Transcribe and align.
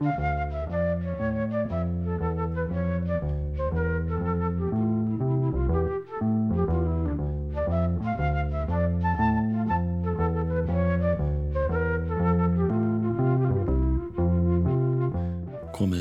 Komiði 0.00 0.12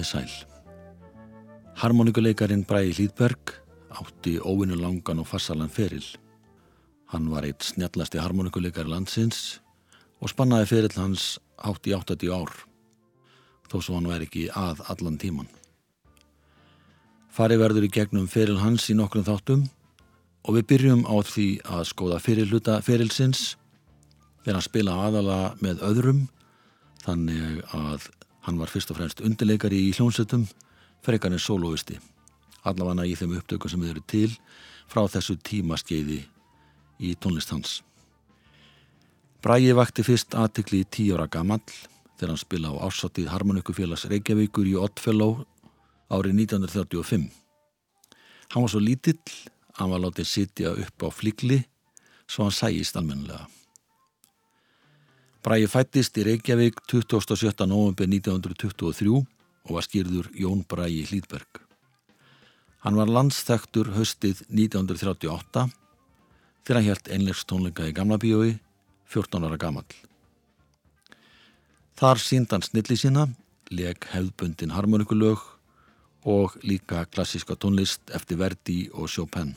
sæl. 0.07 0.31
Harmonikuleikarin 1.75 2.63
Bræði 2.63 2.93
Hlýðberg 2.95 3.51
átti 3.99 4.39
óvinnu 4.39 4.79
langan 4.79 5.19
og 5.19 5.27
fassalan 5.27 5.67
feril. 5.67 6.07
Hann 7.11 7.27
var 7.27 7.43
eitt 7.43 7.67
snjallasti 7.67 8.23
harmonikuleikari 8.23 8.87
landsins 8.95 9.59
og 10.23 10.31
spannaði 10.31 10.71
ferill 10.71 10.95
hans 11.03 11.35
átt 11.59 11.83
í 11.91 11.91
80 11.91 12.31
ár, 12.31 12.68
þó 13.69 13.77
svo 13.79 13.97
hann 13.97 14.09
væri 14.09 14.27
ekki 14.27 14.45
að 14.57 14.83
allan 14.91 15.19
tíman. 15.21 15.49
Fari 17.29 17.59
verður 17.61 17.85
í 17.87 17.93
gegnum 17.93 18.27
feril 18.27 18.59
hans 18.59 18.89
í 18.89 18.97
nokkrum 18.97 19.27
þáttum 19.27 19.67
og 20.43 20.57
við 20.57 20.67
byrjum 20.71 21.05
á 21.05 21.15
því 21.21 21.47
að 21.69 21.87
skoða 21.91 22.21
fyrirluta 22.23 22.79
ferilsins 22.85 23.55
þegar 24.43 24.57
hann 24.57 24.65
spila 24.65 24.97
aðala 25.05 25.39
með 25.63 25.83
öðrum 25.85 26.23
þannig 27.03 27.61
að 27.75 28.09
hann 28.47 28.59
var 28.59 28.71
fyrst 28.71 28.91
og 28.91 28.99
fremst 28.99 29.21
undirleikari 29.21 29.83
í 29.87 29.91
hljónsettum 29.93 30.47
frekar 31.05 31.35
en 31.35 31.43
soloisti 31.43 31.99
allavega 32.67 33.05
í 33.07 33.15
þeim 33.15 33.37
upptöku 33.37 33.69
sem 33.69 33.83
þau 33.83 33.91
eru 33.93 34.03
til 34.07 34.31
frá 34.89 35.05
þessu 35.07 35.37
tímaskeiði 35.45 36.23
í 36.99 37.13
tónlist 37.21 37.53
hans. 37.53 37.79
Bræi 39.39 39.71
vakti 39.75 40.03
fyrst 40.03 40.35
aðtikli 40.35 40.81
í 40.83 40.89
tíu 40.91 41.15
ára 41.15 41.29
gamall 41.31 41.63
þegar 42.19 42.33
hann 42.33 42.41
spila 42.41 42.73
á 42.75 42.83
ásátið 42.83 43.29
Harmonikufélags 43.31 44.03
Reykjavíkur 44.11 44.67
í 44.67 44.75
Oddfellow 44.75 45.45
árið 46.11 46.35
1935. 46.43 47.29
Hann 48.51 48.65
var 48.65 48.71
svo 48.73 48.81
lítill, 48.83 49.21
hann 49.79 49.93
var 49.93 50.03
látið 50.03 50.27
sitja 50.27 50.73
upp 50.75 51.05
á 51.05 51.09
flikli 51.13 51.61
svo 52.27 52.45
hann 52.45 52.55
sæjist 52.55 52.99
almennilega. 52.99 53.47
Bræi 55.39 55.69
fættist 55.71 56.17
í 56.19 56.25
Reykjavík 56.27 56.81
27. 56.91 57.63
november 57.71 58.09
1923 58.11 59.15
og 59.15 59.71
var 59.71 59.85
skýrður 59.87 60.27
Jón 60.35 60.65
Bræi 60.67 61.05
Hlýðberg. 61.07 61.61
Hann 62.83 62.99
var 62.99 63.11
landsþektur 63.11 63.93
höstið 63.95 64.43
1938 64.51 65.69
þegar 66.67 66.79
hann 66.79 66.89
helt 66.89 67.09
einlegstónleika 67.15 67.87
í 67.87 67.95
Gamla 67.95 68.19
bíói 68.19 68.57
14 69.09 69.47
ára 69.47 69.57
gammal. 69.57 69.87
Þar 71.99 72.21
sínd 72.23 72.53
hann 72.53 72.63
snilli 72.63 72.95
sína, 72.95 73.25
leg 73.75 74.05
hefðbundin 74.13 74.71
harmonikulög 74.71 75.41
og 76.31 76.53
líka 76.63 77.01
klassiska 77.11 77.57
tónlist 77.59 78.13
eftir 78.15 78.39
Verdi 78.39 78.85
og 78.93 79.09
Chopin. 79.11 79.51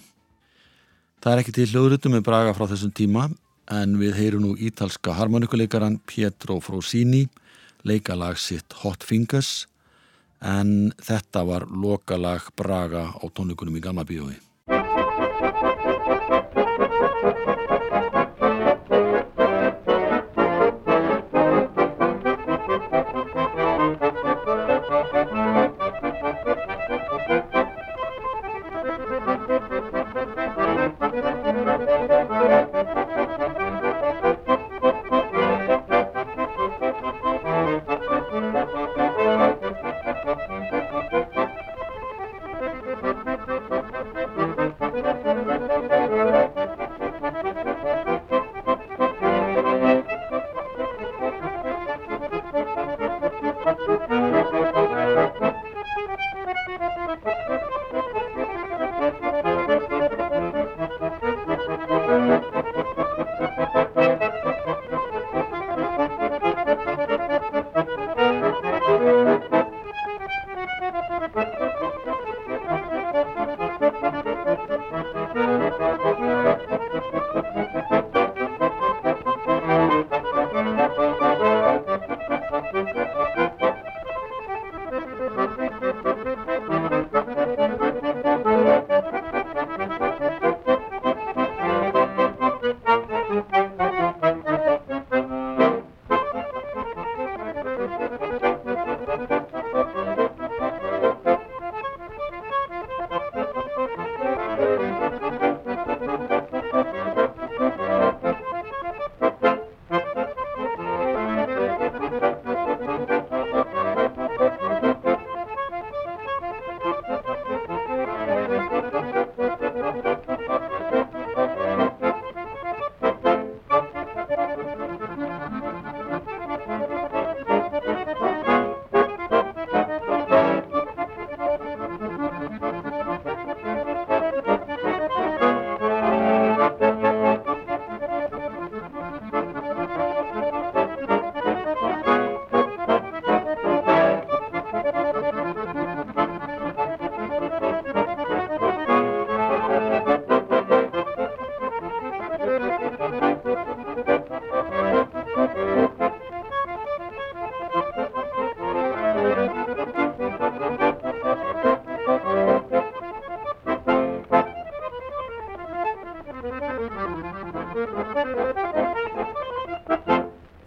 Það 1.22 1.32
er 1.32 1.42
ekki 1.44 1.54
til 1.54 1.68
hljóðrutum 1.70 2.16
með 2.16 2.24
braga 2.26 2.56
frá 2.56 2.66
þessum 2.66 2.90
tíma 2.98 3.28
en 3.70 3.94
við 4.00 4.18
heyrum 4.18 4.42
nú 4.42 4.56
ítalska 4.58 5.14
harmonikuleikaran 5.20 6.00
Pietro 6.02 6.58
Frosini 6.58 7.28
leika 7.86 8.18
lag 8.18 8.34
sitt 8.34 8.74
Hot 8.82 9.06
Fingers 9.06 9.68
en 10.42 10.90
þetta 10.98 11.44
var 11.46 11.70
lokalag 11.70 12.50
Braga 12.58 13.12
á 13.14 13.24
tónleikunum 13.30 13.78
í 13.78 13.84
Gamla 13.86 14.02
bíói. 14.02 14.34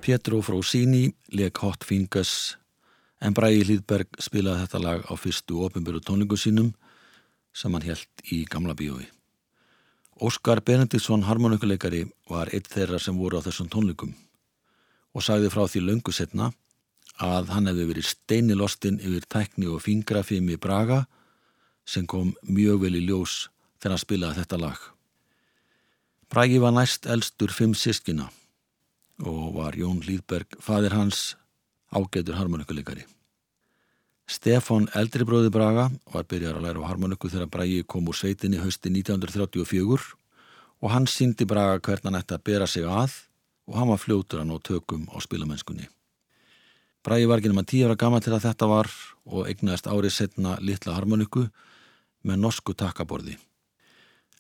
Pietro 0.05 0.37
Frosini 0.45 1.15
leik 1.33 1.57
Hot 1.63 1.81
Fingers 1.81 2.59
en 3.25 3.33
Bræði 3.33 3.63
Hlýðberg 3.63 4.19
spilaði 4.21 4.61
þetta 4.61 4.81
lag 4.83 5.07
á 5.09 5.13
fyrstu 5.17 5.63
ofinbjörðu 5.65 6.01
tónlingu 6.05 6.37
sínum 6.37 6.67
sem 7.57 7.73
hann 7.73 7.87
helt 7.87 8.21
í 8.29 8.43
Gamla 8.45 8.75
bíói. 8.77 9.07
Óskar 10.21 10.61
Benediktsson 10.61 11.25
harmonikuleikari 11.25 12.03
var 12.29 12.53
eitt 12.53 12.69
þeirra 12.69 13.01
sem 13.01 13.17
voru 13.17 13.41
á 13.41 13.45
þessum 13.47 13.71
tónlingum 13.73 14.13
og 15.17 15.25
sagði 15.25 15.49
frá 15.49 15.65
því 15.65 15.83
löngu 15.87 16.13
setna 16.13 16.51
að 17.17 17.49
hann 17.57 17.73
hefði 17.73 17.89
verið 17.95 18.09
steinilostinn 18.13 19.01
yfir 19.01 19.25
tækni 19.25 19.73
og 19.73 19.81
fingrafimi 19.89 20.61
Braga 20.61 21.07
sem 21.81 22.05
kom 22.05 22.35
mjög 22.45 22.85
vel 22.85 22.95
í 23.01 23.07
ljós 23.09 23.47
þegar 23.81 23.97
hann 23.97 24.05
spilaði 24.05 24.43
þetta 24.43 24.63
lag. 24.69 24.79
Bragi 26.29 26.61
var 26.61 26.77
næst 26.77 27.09
elstur 27.09 27.49
fimm 27.49 27.73
sískina 27.73 28.29
og 29.23 29.55
var 29.55 29.77
Jón 29.77 30.01
Lýðberg 30.03 30.57
fadir 30.59 30.95
hans 30.95 31.35
ágætur 31.91 32.35
harmonikuleikari. 32.35 33.05
Stefan 34.25 34.87
eldribróði 34.97 35.51
Braga 35.53 35.89
var 36.11 36.25
byrjar 36.25 36.57
að 36.57 36.65
læra 36.65 36.81
á 36.81 36.89
harmoniku 36.89 37.29
þegar 37.29 37.51
Bragi 37.53 37.83
kom 37.85 38.07
úr 38.09 38.17
sveitinni 38.17 38.57
hösti 38.57 38.89
1934 38.89 40.15
og 40.81 40.89
hann 40.91 41.05
síndi 41.05 41.45
Braga 41.45 41.77
hvern 41.79 42.09
hann 42.09 42.19
ætti 42.19 42.33
að 42.33 42.45
bera 42.49 42.67
sig 42.67 42.83
að 42.83 43.13
og 43.69 43.77
hann 43.77 43.91
var 43.93 44.01
fljótur 44.01 44.41
að 44.41 44.49
ná 44.49 44.57
tökum 44.61 45.05
á 45.13 45.17
spilamennskunni. 45.21 45.87
Bragi 47.05 47.29
var 47.29 47.37
ekki 47.37 47.51
nema 47.53 47.65
tíu 47.69 47.85
ára 47.85 47.97
gama 48.01 48.17
til 48.21 48.33
að 48.33 48.47
þetta 48.47 48.69
var 48.69 48.89
og 49.29 49.45
eignaðist 49.49 49.87
árið 49.89 50.13
setna 50.15 50.57
litla 50.57 50.97
harmoniku 50.97 51.45
með 52.25 52.41
norsku 52.41 52.73
takkaborði. 52.73 53.37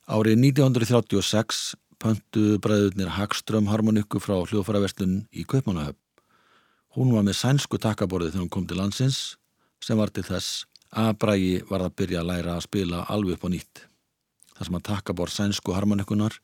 Árið 0.09 0.41
1936 0.41 1.75
pöntu 2.01 2.57
bræðurnir 2.63 3.11
Hagström 3.15 3.69
harmoniku 3.71 4.19
frá 4.23 4.37
hljóðfæraverslun 4.41 5.25
í 5.33 5.45
Kaupmannahöfn. 5.47 5.99
Hún 6.95 7.11
var 7.11 7.25
með 7.27 7.39
sænsku 7.41 7.79
takkaborði 7.81 8.31
þegar 8.31 8.43
hún 8.45 8.53
kom 8.53 8.67
til 8.69 8.79
landsins 8.79 9.19
sem 9.83 9.99
var 9.99 10.13
til 10.15 10.23
þess 10.23 10.63
að 10.95 11.17
Bragi 11.19 11.55
var 11.67 11.83
að 11.83 11.95
byrja 11.99 12.21
að 12.21 12.29
læra 12.29 12.55
að 12.55 12.65
spila 12.69 13.03
alveg 13.11 13.35
upp 13.35 13.47
á 13.47 13.49
nýtt. 13.51 13.81
Það 14.55 14.67
sem 14.69 14.77
að 14.79 14.85
takkaborð 14.89 15.35
sænsku 15.35 15.75
harmonikunar 15.75 16.39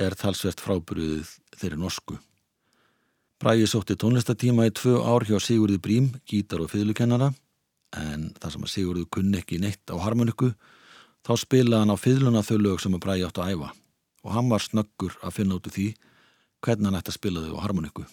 er 0.00 0.16
talsvert 0.16 0.62
frábyrjuðið 0.64 1.34
þeirri 1.60 1.80
norsku. 1.82 2.16
Bragi 3.42 3.68
sótti 3.68 3.98
tónlistatíma 4.00 4.70
í 4.70 4.72
tvö 4.72 5.02
ár 5.04 5.26
hjá 5.28 5.36
Sigurði 5.42 5.76
Brím, 5.82 6.12
gítar 6.24 6.64
og 6.64 6.72
fiðlukennara 6.72 7.34
en 8.00 8.30
það 8.40 8.56
sem 8.56 8.64
að 8.66 8.72
Sigurði 8.72 9.08
kunni 9.12 9.40
ekki 9.42 9.60
neitt 9.60 9.92
á 9.92 10.00
harmoniku 10.00 10.54
þá 11.26 11.34
spilaði 11.42 11.82
hann 11.82 11.94
á 11.94 11.98
fiðluna 12.00 12.46
þau 12.46 12.56
lög 12.62 12.80
sem 12.80 12.96
að 12.96 13.04
Bragi 13.04 13.26
átt 13.28 13.42
að 13.42 13.52
æfa 13.54 13.72
og 14.24 14.34
hann 14.34 14.50
var 14.50 14.64
snöggur 14.64 15.16
að 15.22 15.36
finna 15.38 15.58
út 15.58 15.68
úr 15.68 15.76
því 15.76 15.88
hvernig 16.64 16.88
hann 16.88 16.98
ætti 16.98 17.12
að 17.12 17.18
spila 17.18 17.44
þau 17.44 17.58
á 17.60 17.64
harmoniku. 17.64 18.06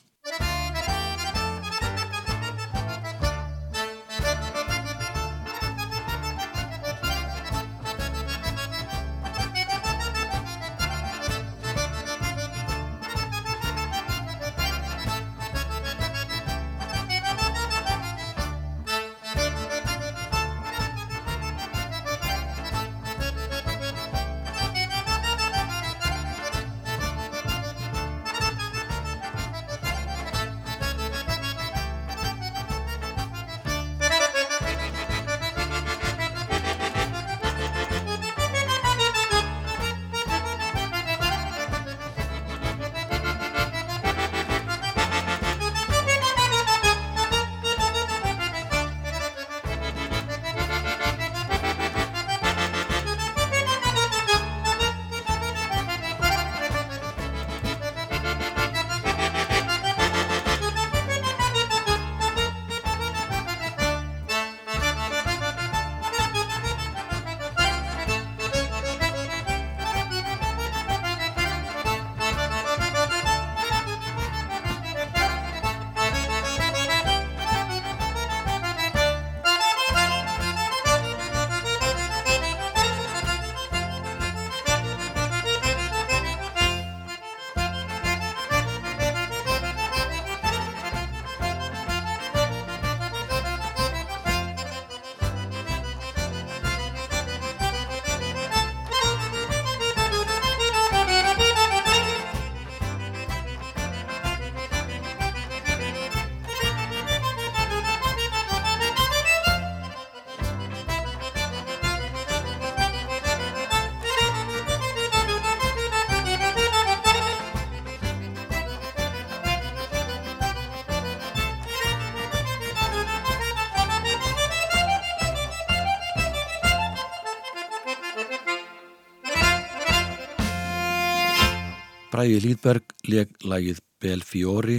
Bræði 132.21 132.41
Lýðberg 132.43 132.91
leg 133.09 133.29
lagið 133.49 133.79
Belfiori 133.97 134.75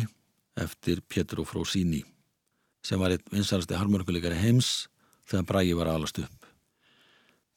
eftir 0.63 1.01
Pietro 1.11 1.43
Frosini 1.43 1.99
sem 2.87 3.01
var 3.03 3.17
einn 3.17 3.25
vinsalasti 3.35 3.75
harmonikuleikari 3.75 4.37
heims 4.39 4.69
þegar 5.27 5.47
Bræði 5.49 5.73
var 5.75 5.89
alast 5.91 6.21
upp. 6.23 6.47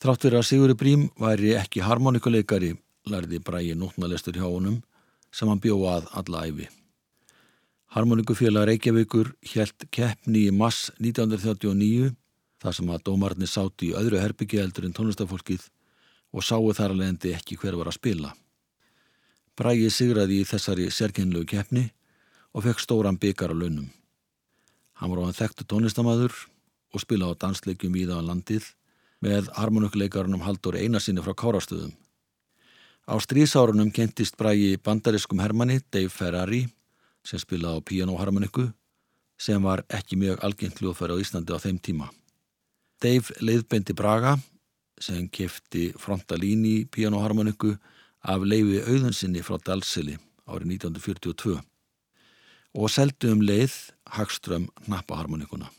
Þráttur 0.02 0.40
að 0.40 0.48
Sigurði 0.50 0.76
Brím 0.80 1.04
væri 1.22 1.52
ekki 1.60 1.84
harmonikuleikari 1.86 2.72
lærði 3.14 3.38
Bræði 3.46 3.76
nótnalestur 3.78 4.40
hjá 4.40 4.48
honum 4.48 4.80
sem 5.30 5.52
hann 5.52 5.62
bjóð 5.62 5.86
að 5.92 6.08
alla 6.18 6.42
æfi. 6.50 6.66
Harmonikufélag 7.94 8.66
Reykjavíkur 8.72 9.36
helt 9.52 9.86
keppni 9.94 10.48
í 10.48 10.56
mass 10.64 10.88
1939 10.98 12.10
þar 12.64 12.80
sem 12.80 12.90
að 12.90 13.06
dómarni 13.12 13.52
sátt 13.54 13.86
í 13.86 13.94
öðru 13.94 14.24
herbyggi 14.24 14.64
eldur 14.64 14.90
en 14.90 14.98
tónlistafólkið 14.98 15.70
og 16.34 16.48
sáu 16.50 16.74
þar 16.74 16.96
alveg 16.96 17.14
endi 17.14 17.36
ekki 17.38 17.60
hver 17.62 17.78
var 17.78 17.94
að 17.94 18.00
spila. 18.00 18.34
Brægi 19.56 19.88
sigraði 19.94 20.42
í 20.42 20.48
þessari 20.48 20.90
sérkennlegu 20.92 21.48
keppni 21.48 21.86
og 22.52 22.66
fekk 22.66 22.82
stóran 22.84 23.20
byggar 23.20 23.54
á 23.54 23.56
launum. 23.56 23.88
Hann 25.00 25.12
var 25.12 25.22
á 25.24 25.26
hann 25.28 25.38
þekktu 25.38 25.68
tónlistamæður 25.68 26.34
og 26.92 27.04
spilaði 27.04 27.36
á 27.36 27.42
dansleikjum 27.44 27.96
í 27.96 28.04
það 28.08 28.20
á 28.20 28.28
landið 28.30 28.68
með 29.24 29.48
harmonikuleikarunum 29.56 30.44
Haldur 30.44 30.76
Einarsinni 30.80 31.24
frá 31.24 31.36
Kárastöðum. 31.40 31.94
Á 33.08 33.16
strísárunum 33.22 33.94
kentist 33.96 34.36
Brægi 34.36 34.76
bandariskum 34.76 35.40
hermanni 35.40 35.80
Dave 35.92 36.12
Ferrari 36.12 36.66
sem 37.24 37.40
spilaði 37.40 37.80
á 37.80 37.88
pianoharmoniku 37.88 38.70
sem 39.40 39.64
var 39.64 39.84
ekki 39.88 40.20
mjög 40.20 40.44
algengt 40.44 40.80
hljóðfæri 40.82 41.16
á 41.16 41.22
Íslandi 41.24 41.56
á 41.56 41.64
þeim 41.64 41.80
tíma. 41.80 42.12
Dave 43.00 43.36
leiðbendi 43.40 43.96
Braga 43.96 44.38
sem 45.00 45.28
kefti 45.28 45.92
frontalíni 46.00 46.86
pianoharmoniku 46.92 47.76
af 48.26 48.42
leifi 48.42 48.82
auðunsinni 48.82 49.44
frá 49.46 49.60
Dalsili 49.62 50.16
árið 50.50 50.78
1942 50.82 51.60
og 52.76 52.92
seldu 52.92 53.32
um 53.32 53.44
leið 53.46 53.76
Hagström 54.18 54.68
nappaharmonikuna. 54.92 55.70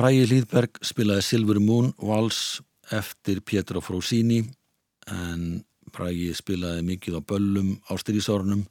Bræi 0.00 0.22
Hlýðberg 0.24 0.78
spilaði 0.80 1.20
Silver 1.26 1.58
Moon 1.60 1.90
vals 2.00 2.62
eftir 2.88 3.42
Pietro 3.44 3.82
Frosini 3.84 4.38
en 5.12 5.60
Bræi 5.92 6.30
spilaði 6.32 6.86
mikið 6.88 7.18
á 7.18 7.28
böllum 7.28 7.74
á 7.84 8.00
styrjísárunum 8.00 8.62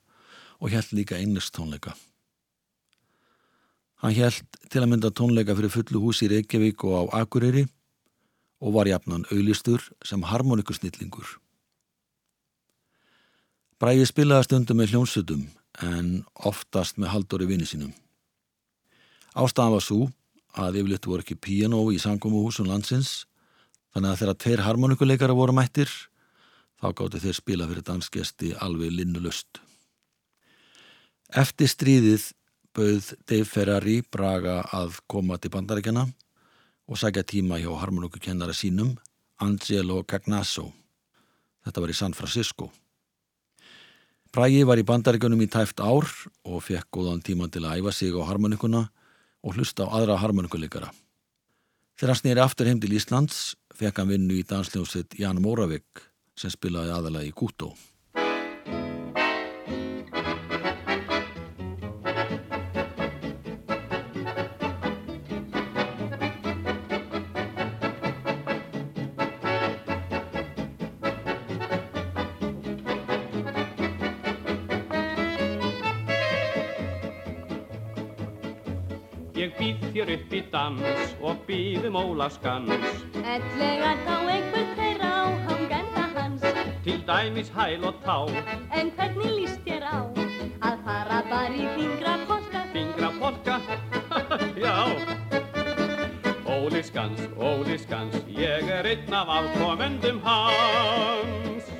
og 0.57 0.73
held 0.73 0.89
líka 0.97 1.19
einlist 1.21 1.53
tónleika. 1.53 1.93
Hann 4.01 4.17
held 4.17 4.41
til 4.73 4.81
að 4.81 4.89
mynda 4.89 5.13
tónleika 5.13 5.53
fyrir 5.53 5.75
fullu 5.75 6.01
hús 6.01 6.23
í 6.25 6.33
Reykjavík 6.33 6.81
og 6.89 6.97
á 7.13 7.21
Akureyri 7.21 7.67
og 8.65 8.73
var 8.81 8.89
jafnan 8.89 9.29
auðlistur 9.29 9.85
sem 10.01 10.25
harmonikusnillingur. 10.25 11.29
Bræi 13.77 14.01
spilaði 14.01 14.49
stundum 14.49 14.81
með 14.81 14.95
hljónsutum 14.95 15.45
en 15.85 16.23
oftast 16.33 16.97
með 16.97 17.13
haldóri 17.13 17.53
vini 17.53 17.69
sínum. 17.69 17.93
Ástafan 19.37 19.77
var 19.77 19.85
svo 19.85 20.07
að 20.57 20.81
yfirleitt 20.81 21.05
voru 21.09 21.25
ekki 21.25 21.37
piano 21.37 21.81
í 21.93 21.99
sangumuhúsum 22.01 22.69
landsins 22.69 23.25
þannig 23.93 24.11
að 24.11 24.21
þegar 24.21 24.39
tveir 24.43 24.63
harmonikuleikara 24.65 25.37
voru 25.37 25.55
mættir 25.55 25.91
þá 26.79 26.93
gáttu 26.95 27.21
þeir 27.21 27.37
spila 27.37 27.67
fyrir 27.69 27.85
dansgesti 27.85 28.53
alveg 28.57 28.93
linnulust. 28.95 29.59
Eftir 31.29 31.69
stríðið 31.69 32.31
bauð 32.73 33.13
Dave 33.27 33.45
Ferrari 33.45 33.99
Braga 34.01 34.61
að 34.73 34.99
koma 35.11 35.37
til 35.37 35.51
bandaríkjana 35.53 36.07
og 36.89 36.97
sækja 36.97 37.25
tíma 37.27 37.59
hjá 37.61 37.69
harmonikukennara 37.81 38.55
sínum 38.55 38.95
Angelo 39.39 40.01
Cagnasso. 40.03 40.69
Þetta 41.65 41.81
var 41.83 41.91
í 41.91 41.97
San 41.97 42.15
Francisco. 42.17 42.69
Bragi 44.33 44.63
var 44.65 44.79
í 44.79 44.85
bandaríkunum 44.85 45.41
í 45.41 45.49
tæft 45.49 45.81
ár 45.81 46.05
og 46.45 46.63
fekk 46.65 46.89
góðan 46.93 47.21
tíma 47.25 47.49
til 47.49 47.63
að 47.65 47.81
æfa 47.81 47.93
sig 47.93 48.13
á 48.13 48.21
harmonikuna 48.29 48.87
og 49.43 49.55
hlusta 49.55 49.87
á 49.87 49.93
aðra 49.99 50.19
harmonikuleikara. 50.21 50.91
Þegar 51.99 52.13
hann 52.13 52.21
snýri 52.21 52.43
aftur 52.43 52.69
heim 52.69 52.79
til 52.79 52.95
Íslands 52.95 53.39
fekk 53.75 54.01
hann 54.01 54.11
vinnu 54.11 54.37
í 54.39 54.45
dansljóset 54.47 55.17
Jan 55.19 55.41
Móravik 55.43 56.03
sem 56.39 56.51
spilaði 56.51 56.93
aðalega 56.95 57.27
í 57.27 57.35
Kútó. 57.35 57.73
Býðum 81.49 81.95
ólaskans 81.97 82.69
Ellega 83.17 83.93
þá 84.05 84.15
einhver 84.29 84.67
hver 84.77 85.01
á 85.01 85.17
hangenda 85.47 86.03
hans. 86.13 86.43
Til 86.85 86.99
dæmis 87.07 87.49
hæl 87.55 87.87
og 87.89 87.97
tá, 88.05 88.17
En 88.77 88.91
hvernig 88.97 89.31
líst 89.39 89.63
þér 89.65 89.87
á 89.89 89.97
Að 90.69 90.83
fara 90.85 91.23
bara 91.31 91.55
í 91.55 91.65
fingra 91.73 92.13
polka 92.29 92.61
fingra 92.73 93.09
polka 93.17 93.57
Já. 94.63 94.77
Óli 96.49 96.83
skans, 96.85 97.25
Óli 97.37 97.79
skans 97.81 98.21
Ég 98.29 98.69
er 98.69 98.85
einn 98.93 99.13
af 99.13 99.33
afkomendum 99.39 100.21
hans. 100.25 101.73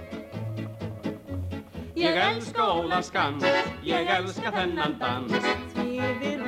Ég 2.00 2.18
elska 2.26 2.72
Óla 2.74 3.04
skans 3.06 3.46
Ég 3.86 4.10
elska 4.18 4.54
þennan 4.56 4.98
dans. 5.02 5.50
Því 5.76 5.90
yfir 6.10 6.39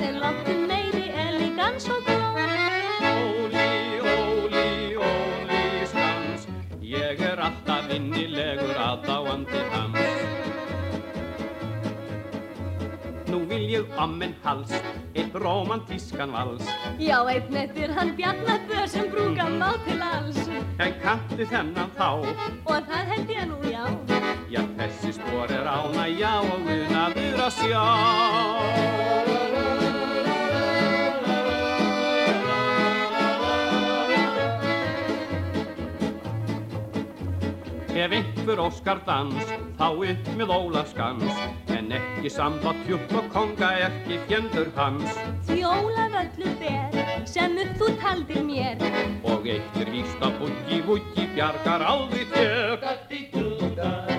er 0.00 0.14
loftum 0.22 0.60
meiri 0.70 1.08
elegans 1.10 1.88
og 1.90 2.04
glóð 2.06 2.36
Óli, 3.08 4.00
Óli, 4.06 4.96
Óli 4.96 5.86
skans 5.90 6.46
Ég 6.82 7.22
er 7.24 7.40
alltaf 7.42 7.90
innilegur 7.90 8.78
aðdáandi 8.78 9.62
hans. 9.72 9.98
Nú 13.28 13.42
vil 13.50 13.64
ég 13.72 13.90
ammen 14.00 14.36
hals, 14.44 14.70
eitt 15.12 15.34
romantískan 15.34 16.32
vals. 16.32 16.70
Já, 17.02 17.18
einn 17.28 17.58
eftir 17.60 17.92
hann 17.96 18.14
bjarnabör 18.16 18.86
sem 18.88 19.10
brúka 19.12 19.48
má 19.50 19.72
til 19.84 20.02
alls. 20.02 20.38
En 20.78 20.94
kanntu 21.02 21.44
þennan 21.44 21.90
þá, 21.98 22.10
Og 22.64 22.86
það 22.88 23.12
held 23.14 23.34
ég 23.34 23.50
nú, 23.50 23.58
já. 23.66 23.84
Já 24.48 24.62
þessi 24.78 25.12
spor 25.18 25.50
er 25.52 25.68
ánægja 25.68 26.38
og 26.46 26.72
unaður 26.78 27.44
að 27.48 27.52
sjá 27.58 29.37
Ef 37.98 38.12
einhver 38.14 38.60
óskar 38.62 39.00
dans, 39.06 39.48
þá 39.74 39.86
upp 39.90 40.28
með 40.38 40.52
ólaskans 40.54 41.40
En 41.74 41.90
ekki 41.96 42.30
samba 42.30 42.70
tjúpp 42.84 43.14
og 43.18 43.26
konga 43.32 43.70
ekki 43.88 44.20
fjendur 44.28 44.70
hans. 44.76 45.18
Því 45.48 45.58
Ólaf 45.66 46.14
öllu 46.20 46.52
ber 46.60 47.24
sem 47.32 47.58
upp 47.64 47.74
þú 47.80 47.90
taldir 48.04 48.44
mér. 48.46 48.86
Og 49.24 49.50
eitt 49.50 49.82
er 49.82 49.90
víst 49.96 50.22
að 50.22 50.38
búki 50.44 50.78
vúki 50.86 51.26
bjargar 51.34 51.86
aldrei 51.90 52.28
þér 52.36 54.17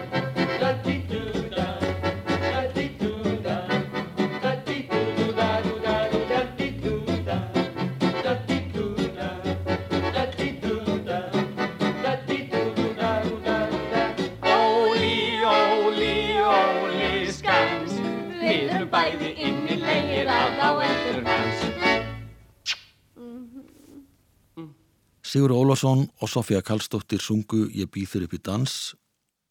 Sigur 25.30 25.52
Ólafsson 25.54 26.08
og 26.22 26.30
Sofía 26.30 26.64
Karlsdóttir 26.66 27.22
sungu 27.22 27.68
Ég 27.70 27.86
býð 27.94 28.14
þér 28.16 28.24
upp 28.26 28.32
í 28.34 28.38
dans 28.42 28.72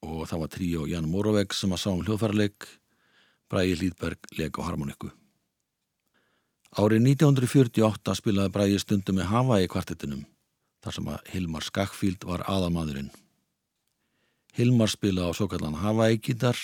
og 0.03 0.25
það 0.27 0.41
var 0.41 0.49
trí 0.51 0.71
og 0.75 0.89
Jan 0.91 1.07
Móraveg 1.07 1.53
sem 1.55 1.71
að 1.71 1.79
sá 1.79 1.91
um 1.93 2.01
hljóðfærarleik 2.03 2.65
Bræði 3.47 3.77
Hlýðberg 3.79 4.33
leik 4.41 4.59
á 4.59 4.67
harmoniku. 4.67 5.13
Árið 6.75 7.07
1948 7.13 8.17
spilaði 8.19 8.53
Bræði 8.57 8.81
stundum 8.83 9.21
með 9.21 9.31
Hawaii 9.31 9.69
kvartettinum 9.71 10.25
þar 10.83 10.97
sem 10.97 11.11
að 11.13 11.31
Hilmar 11.31 11.67
Skakfield 11.69 12.27
var 12.27 12.43
aðalmadurinn. 12.51 13.13
Hilmar 14.59 14.91
spilaði 14.91 15.31
á 15.31 15.37
svo 15.39 15.47
kallan 15.53 15.79
Hawaii 15.79 16.19
gítar, 16.19 16.59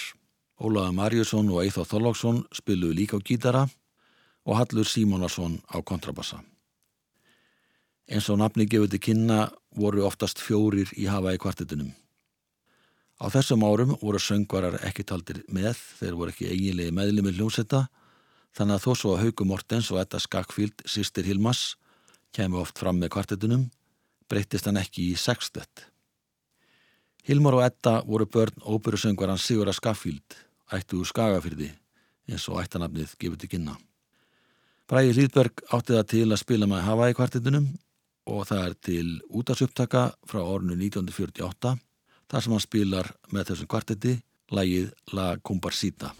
Ólaður 0.58 0.98
Marjusson 0.98 1.54
og 1.54 1.62
Eithó 1.62 1.86
Þorlóksson 1.86 2.42
spiluði 2.50 2.98
líka 3.04 3.22
á 3.22 3.22
gítara 3.22 3.62
og 4.42 4.58
Hallur 4.58 4.90
Símonarsson 4.90 5.60
á 5.70 5.78
kontrabassa. 5.86 6.42
Eins 8.04 8.26
og 8.28 8.36
nafni 8.36 8.66
gefur 8.68 8.90
til 8.92 9.00
kynna 9.00 9.46
voru 9.80 10.02
oftast 10.04 10.40
fjórir 10.42 10.90
í 11.00 11.06
Hawaii 11.08 11.40
kvartettinum. 11.40 11.94
Á 13.16 13.32
þessum 13.32 13.62
árum 13.64 13.94
voru 14.02 14.18
söngvarar 14.20 14.76
ekki 14.84 15.06
taldir 15.08 15.40
með, 15.48 15.78
þeir 16.00 16.18
voru 16.18 16.34
ekki 16.34 16.50
eiginlegi 16.50 16.92
meðlimi 16.92 17.32
hljómsetta, 17.32 17.86
þannig 18.52 18.76
að 18.76 18.84
þó 18.84 18.90
svo 18.98 19.14
að 19.14 19.22
Hauku 19.22 19.46
Mortens 19.48 19.88
og 19.94 20.02
Edda 20.02 20.20
Skakfield, 20.20 20.84
sýstir 20.84 21.24
Hilmas, 21.24 21.78
kemur 22.36 22.66
oft 22.66 22.78
fram 22.82 23.00
með 23.00 23.14
kvartettinum, 23.14 23.70
breyttist 24.28 24.68
hann 24.68 24.82
ekki 24.82 25.08
í 25.14 25.16
sextett. 25.16 25.86
Hilmar 27.24 27.56
og 27.56 27.64
Edda 27.64 28.02
voru 28.04 28.26
börn 28.28 28.60
óperusöngvaran 28.68 29.40
Sigurða 29.40 29.72
Skakfield, 29.72 30.36
ættu 30.76 31.00
úr 31.00 31.08
Skagafyrði, 31.08 31.70
eins 32.28 32.44
og 32.52 32.60
ættanafnið 32.60 33.16
gefur 33.16 33.40
til 33.40 33.52
kynna. 33.54 33.78
Bræði 34.90 35.16
Hlýðberg 35.16 35.64
átti 35.72 35.96
það 35.96 36.08
til 36.12 36.26
að 36.28 36.42
spila 36.42 36.68
með 36.68 36.84
Hawaii 36.84 37.16
kvartettinum 37.16 37.70
og 38.30 38.46
það 38.48 38.66
er 38.66 38.76
til 38.88 39.08
útasupptaka 39.28 40.04
frá 40.28 40.40
ornu 40.42 40.76
1948 40.76 41.74
þar 42.30 42.44
sem 42.44 42.54
hann 42.56 42.64
spilar 42.64 43.10
með 43.32 43.50
þessum 43.50 43.70
kvartetti 43.70 44.14
lægið 44.54 44.92
La 45.16 45.34
Comparsita. 45.42 46.14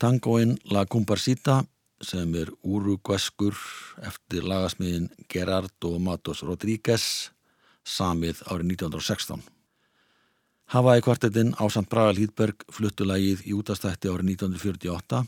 Tangoinn 0.00 0.54
La 0.72 0.86
Cumbarsita 0.88 1.58
sem 2.00 2.30
er 2.40 2.48
úrugveskur 2.64 3.52
eftir 4.08 4.46
lagasmiðin 4.48 5.10
Gerardo 5.28 5.90
Matos 6.00 6.40
Rodríguez 6.40 7.04
samið 7.84 8.40
árið 8.48 8.70
1916. 8.78 9.42
Hafaði 10.72 11.04
kvartetinn 11.04 11.52
á 11.52 11.68
St. 11.68 11.84
Braga 11.92 12.14
Lýðberg 12.16 12.64
fluttulagið 12.72 13.42
í 13.44 13.52
útastætti 13.58 14.08
árið 14.08 14.30
1948 14.38 15.20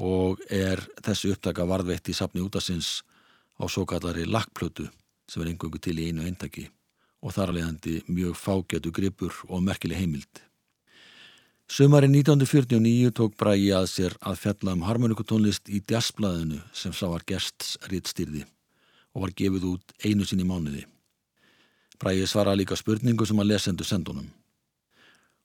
og 0.00 0.40
er 0.48 0.80
þessi 1.04 1.34
upptaka 1.34 1.68
varðveitt 1.68 2.08
í 2.08 2.16
safni 2.16 2.40
útasins 2.40 3.02
á 3.60 3.68
svo 3.68 3.84
kallari 3.84 4.24
lakkplötu 4.24 4.88
sem 5.28 5.44
er 5.44 5.52
engungu 5.52 5.76
til 5.76 5.98
í 6.00 6.08
einu 6.08 6.24
eintaki 6.24 6.70
og 7.20 7.36
þar 7.36 7.52
alvegandi 7.52 8.00
mjög 8.08 8.40
fágætu 8.40 8.96
gripur 8.96 9.44
og 9.50 9.60
merkileg 9.60 10.00
heimild. 10.00 10.40
Sumari 11.68 12.06
1949 12.12 13.10
tók 13.16 13.36
Bragi 13.40 13.70
að 13.72 13.86
sér 13.88 14.14
að 14.20 14.36
fjalla 14.42 14.74
um 14.76 14.82
harmonikutónlist 14.84 15.70
í 15.72 15.80
jazzblæðinu 15.80 16.58
sem 16.76 16.92
sá 16.92 17.06
var 17.08 17.24
gersts 17.24 17.78
rittstyrði 17.88 18.42
og 19.16 19.24
var 19.24 19.32
gefið 19.32 19.64
út 19.70 19.94
einu 20.04 20.26
sinni 20.28 20.44
mánuði. 20.44 20.84
Bragi 21.96 22.26
svara 22.28 22.52
líka 22.52 22.76
spurningu 22.76 23.24
sem 23.24 23.40
að 23.40 23.48
lesendu 23.54 23.86
sendunum. 23.86 24.26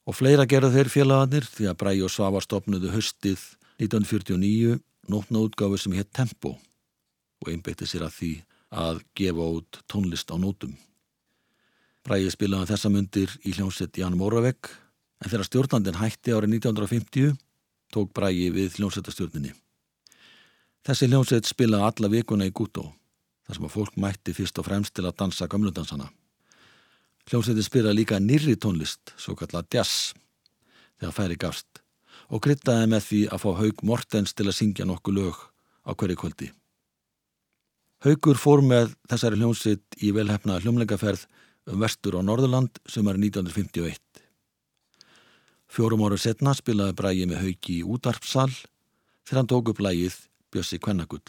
Og 0.03 0.17
fleira 0.17 0.43
gerðu 0.49 0.73
þeir 0.73 0.91
félagarnir 0.91 1.47
því 1.47 1.69
að 1.71 1.79
Bragi 1.85 2.03
og 2.03 2.11
Svavar 2.11 2.43
stopnuðu 2.43 2.91
höstið 2.91 3.39
1949 3.79 4.75
nótnaútgáfi 5.07 5.79
sem 5.79 5.95
hétt 5.95 6.11
Tempo 6.11 6.57
og 7.39 7.53
einbeitti 7.53 7.87
sér 7.87 8.09
að 8.09 8.17
því 8.17 8.33
að 8.75 9.01
gefa 9.15 9.49
út 9.55 9.81
tónlist 9.87 10.27
á 10.27 10.35
nótum. 10.35 10.75
Bragi 12.03 12.27
spilaði 12.33 12.73
þessa 12.73 12.91
myndir 12.91 13.39
í 13.47 13.55
hljómsett 13.55 14.01
Jan 14.01 14.19
Móravegg 14.19 14.73
en 15.19 15.31
þegar 15.31 15.47
stjórnandin 15.47 15.99
hætti 15.99 16.35
árið 16.35 16.55
1950 16.59 17.35
tók 17.93 18.13
Bragi 18.15 18.49
við 18.53 18.77
hljómsveitastjórninni. 18.77 19.51
Þessi 20.85 21.09
hljómsveit 21.09 21.49
spilaði 21.49 21.87
alla 21.89 22.11
vikuna 22.13 22.47
í 22.47 22.53
Gútó, 22.55 22.85
þar 23.45 23.57
sem 23.57 23.67
að 23.67 23.75
fólk 23.75 23.97
mætti 23.99 24.35
fyrst 24.37 24.61
og 24.61 24.67
fremst 24.69 24.95
til 24.95 25.07
að 25.07 25.17
dansa 25.19 25.49
gamludansana. 25.51 26.07
Hljómsveitin 27.29 27.65
spilaði 27.65 27.99
líka 27.99 28.21
nýri 28.21 28.55
tónlist, 28.55 29.13
svo 29.17 29.35
kallað 29.37 29.67
jazz, 29.75 30.13
þegar 31.01 31.17
færi 31.17 31.39
gafst, 31.41 31.83
og 32.29 32.43
kryttaði 32.45 32.87
með 32.93 33.05
því 33.09 33.21
að 33.33 33.43
fá 33.43 33.49
Haug 33.59 33.83
Mortens 33.85 34.33
til 34.37 34.47
að 34.47 34.57
syngja 34.61 34.87
nokkuð 34.87 35.19
lög 35.19 35.43
á 35.85 35.91
hverju 35.93 36.17
kvöldi. 36.21 36.49
Haugur 38.05 38.39
fór 38.39 38.63
með 38.63 38.93
þessari 39.11 39.41
hljómsveit 39.41 39.99
í 39.99 40.13
velhefnaða 40.15 40.63
hljómleikaferð 40.63 41.25
um 41.69 41.81
vestur 41.83 42.15
á 42.15 42.21
Norðurland 42.23 42.79
sem 42.87 43.07
er 43.11 43.19
1951. 43.19 44.18
Fjórum 45.69 46.01
ára 46.01 46.17
setna 46.17 46.55
spilaði 46.57 46.95
Brægi 46.97 47.25
með 47.29 47.43
haugi 47.43 47.73
í 47.77 47.85
útarpsal 47.85 48.49
þegar 48.49 49.37
hann 49.37 49.49
tók 49.51 49.69
upp 49.69 49.81
lægið 49.85 50.15
Bjössi 50.49 50.79
Kvennagull. 50.81 51.21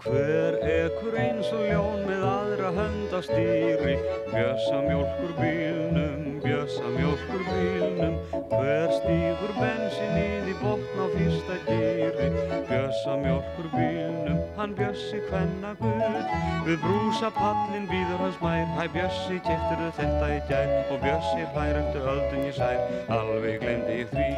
Hver 0.00 0.56
ekkur 0.64 1.18
eins 1.20 1.52
og 1.52 1.66
ljón 1.68 2.00
með 2.08 2.24
aðra 2.30 2.70
höndastýri 2.78 3.98
Bjössa 4.32 4.80
mjölkur 4.86 5.36
bílnum, 5.42 6.33
bjössa 6.74 6.88
mjölkur 6.88 7.42
bílnum 7.46 8.14
Hver 8.50 8.90
stýgur 8.98 9.52
bensinnið 9.58 10.48
í 10.50 10.54
botn 10.58 10.98
á 10.98 11.06
fyrsta 11.14 11.56
gýri 11.68 12.26
Bjössa 12.66 13.14
mjölkur 13.22 13.68
bílnum, 13.74 14.40
hann 14.56 14.74
bjössi 14.74 15.20
kvennagull 15.28 16.24
Við 16.66 16.80
brúsa 16.82 17.30
pallin 17.36 17.86
býður 17.90 18.24
hans 18.24 18.40
mær 18.42 18.66
Hæ 18.78 18.88
bjössi, 18.96 19.38
keftur 19.46 19.84
þetta 20.00 20.32
í 20.34 20.40
gær? 20.50 20.74
Og 20.90 20.98
bjössi 21.04 21.46
hlær 21.54 21.80
eftir 21.82 22.10
öldun 22.14 22.46
ég 22.48 22.58
sær 22.58 22.82
Alveg 23.14 23.62
glemdi 23.62 24.00
ég 24.00 24.10
því. 24.10 24.28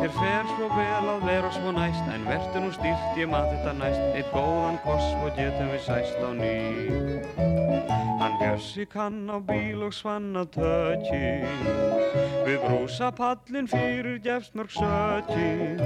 Þér 0.00 0.16
fer 0.16 0.50
svo 0.54 0.70
vel 0.72 1.12
að 1.12 1.28
vera 1.28 1.52
svo 1.58 1.76
næst 1.76 2.12
En 2.14 2.28
verður 2.30 2.64
nú 2.64 2.72
stilt, 2.78 3.20
ég 3.20 3.28
maður 3.32 3.58
þetta 3.58 3.76
næst. 3.82 4.04
Eitt 4.16 4.32
góðan 4.32 4.80
koss 4.86 5.12
og 5.20 5.32
getum 5.36 5.72
við 5.74 5.84
sæst 5.90 6.24
á 6.24 6.30
ný 6.40 8.05
bjössi 8.40 8.86
kann 8.86 9.30
á 9.30 9.38
bíl 9.40 9.82
og 9.86 9.94
svanna 9.94 10.44
tökki 10.44 11.44
Við 12.46 12.58
brúsa 12.62 13.10
pallin 13.16 13.68
fyrir 13.70 14.18
gefst 14.24 14.54
mörg 14.58 14.72
sökki 14.76 15.76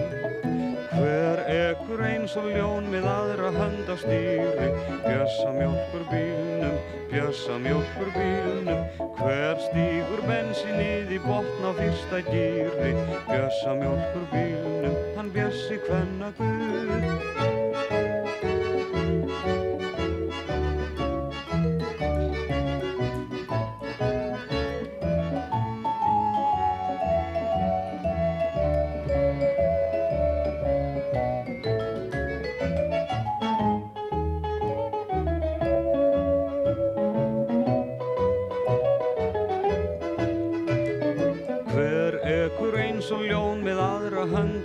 Hver 0.91 1.43
ekkur 1.49 2.03
eins 2.05 2.37
og 2.37 2.51
ljón 2.53 2.91
með 2.93 3.09
aðra 3.09 3.53
hönd 3.57 3.89
á 3.89 3.97
stýri 4.03 4.71
Bjössa 5.07 5.53
mjölkur 5.57 6.07
bílnum, 6.11 6.79
bjössa 7.13 7.59
mjölkur 7.65 8.11
bílnum 8.17 8.83
Hver 9.21 9.61
stýgur 9.69 10.25
bensinnið 10.29 11.15
í 11.17 11.21
botn 11.27 11.69
á 11.69 11.71
fyrsta 11.79 12.25
gýri 12.31 12.95
Bjössa 13.31 13.77
mjölkur 13.79 14.27
bílnum, 14.35 14.99
hann 15.17 15.31
bjössi 15.35 15.81
hvenna 15.87 16.35
guð 16.39 17.40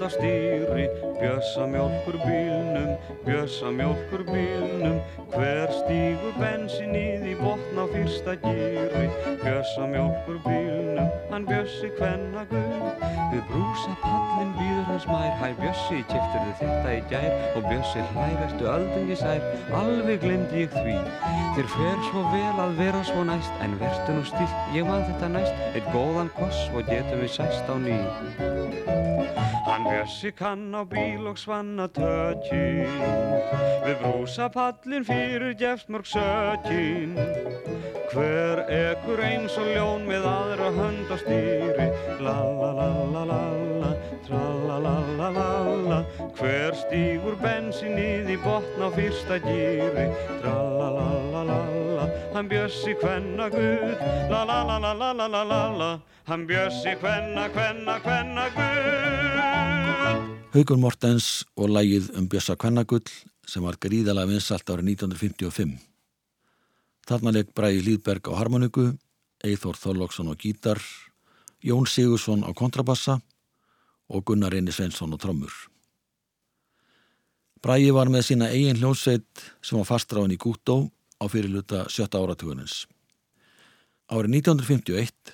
stýri 0.09 0.85
Bjössa 1.19 1.67
mjölkur 1.67 2.17
bílnum, 2.25 2.91
bjössa 3.25 3.71
mjölkur 3.71 4.23
bílnum. 4.27 4.99
Hver 5.35 5.71
stígur 5.71 6.35
bensinnið 6.39 7.25
í 7.31 7.35
botn 7.39 7.79
á 7.79 7.85
fyrsta 7.93 8.35
gýri 8.43 9.07
Bjössa 9.43 9.87
mjölkur 9.91 10.41
bílnum, 10.47 11.09
hann 11.31 11.47
bjössi 11.49 11.91
hvenna 11.99 12.45
guð. 12.51 12.91
Við 13.31 13.43
brúsa 13.51 13.93
pallin 14.03 14.14
bjössi, 15.85 16.05
keftur 16.09 16.41
þið 16.45 16.55
þetta 16.59 16.93
í 16.93 17.01
gær? 17.09 17.33
Og 17.55 17.65
bjössi 17.69 18.03
hlægastu 18.13 18.67
öldungi 18.69 19.17
sær 19.19 19.41
Alveg 19.75 20.21
glemdi 20.23 20.63
ég 20.63 20.73
því. 20.73 20.95
Þér 21.55 21.69
fer 21.75 22.01
svo 22.09 22.23
vel 22.31 22.61
að 22.63 22.77
vera 22.79 23.03
svo 23.05 23.25
næst 23.27 23.61
En 23.61 23.77
vertu 23.79 24.15
nú 24.15 24.23
stilt, 24.25 24.55
ég 24.73 24.87
man 24.87 25.05
þetta 25.05 25.29
næst. 25.35 25.61
Eitt 25.75 25.89
góðan 25.93 26.31
koss 26.37 26.69
og 26.73 26.89
getum 26.89 27.21
við 27.21 27.31
sæst 27.35 27.69
á 27.69 27.75
ný. 27.77 27.99
Hann 29.65 29.85
bjössi 29.85 30.31
kann 30.33 30.73
á 30.73 30.81
bíl 30.85 31.27
og 31.27 31.37
svanna 31.37 31.87
tökkin 31.89 32.89
Við 33.85 34.01
brúsa 34.01 34.49
pallin 34.49 35.05
fyrir 35.05 35.53
gefst 35.57 35.89
mörg 35.89 36.09
sökkin 36.09 37.17
Hver 38.13 38.63
ekkur 38.71 39.21
eins 39.25 39.57
og 39.59 39.69
ljón 39.73 40.05
með 40.07 40.29
aðra 40.29 40.69
hönd 40.71 41.09
á 41.11 41.17
stýri. 41.19 41.89
La 42.23 42.37
la 42.39 42.71
la 42.71 42.89
la 43.11 43.25
la 43.27 43.74
tralalalala 44.27 45.99
Hver 46.37 46.75
stígur 46.79 47.37
bensinnið 47.41 48.33
í 48.35 48.37
botn 48.43 48.85
á 48.85 48.89
fyrsta 48.95 49.39
gýri 49.43 50.07
Tralalalala 50.41 52.09
Hann 52.35 52.49
bjössi 52.51 52.91
hvenna 52.99 53.47
Guð. 53.49 53.95
Lalalalalala 54.31 55.91
Hann 56.27 56.47
bjössi 56.49 56.95
hvenna, 56.99 57.47
hvenna, 57.53 57.99
hvenna 58.03 58.49
Guð. 58.55 58.85
Haugur 60.55 60.77
Mortens 60.79 61.43
og 61.59 61.67
lægið 61.67 62.13
um 62.15 62.27
bjössa 62.31 62.55
hvenna 62.55 62.85
Gull 62.87 63.07
sem 63.43 63.63
var 63.63 63.75
gríðalega 63.75 64.29
vinsalt 64.29 64.69
árið 64.71 64.93
1955. 64.95 65.73
Þarna 67.05 67.33
leik 67.35 67.49
Bræði 67.51 67.81
Lýðberg 67.85 68.29
á 68.31 68.33
harmoniku, 68.39 68.85
Eithór 69.43 69.75
Þorlóksson 69.75 70.31
á 70.31 70.35
gítar, 70.39 70.79
Jón 71.59 71.85
Sigursson 71.91 72.47
á 72.47 72.55
kontrabassa, 72.55 73.19
og 74.09 74.25
Gunnar 74.25 74.53
Einni 74.53 74.73
Svensson 74.73 75.13
á 75.13 75.17
trommur. 75.17 75.53
Bræði 77.65 77.93
var 77.95 78.11
með 78.13 78.27
sína 78.27 78.51
eigin 78.53 78.77
hljómsveit 78.77 79.41
sem 79.65 79.79
var 79.79 79.87
fastráðin 79.89 80.35
í 80.35 80.41
Gútó 80.41 80.91
á 81.17 81.25
fyrirluta 81.31 81.85
sjötta 81.89 82.21
áratugunins. 82.21 82.83
Árið 84.11 84.37
1951 84.37 85.33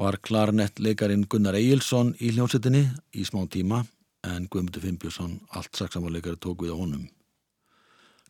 var 0.00 0.16
klarnett 0.24 0.80
leikarin 0.80 1.26
Gunnar 1.28 1.56
Egilson 1.58 2.14
í 2.16 2.32
hljómsveitinni 2.32 2.86
í 3.12 3.26
smá 3.28 3.42
tíma 3.52 3.82
en 4.24 4.48
Guðmundur 4.48 4.84
Fimbjörnsson 4.84 5.38
allt 5.52 5.76
saksamáleikari 5.76 6.40
tók 6.40 6.64
við 6.64 6.72
á 6.72 6.80
honum. 6.80 7.04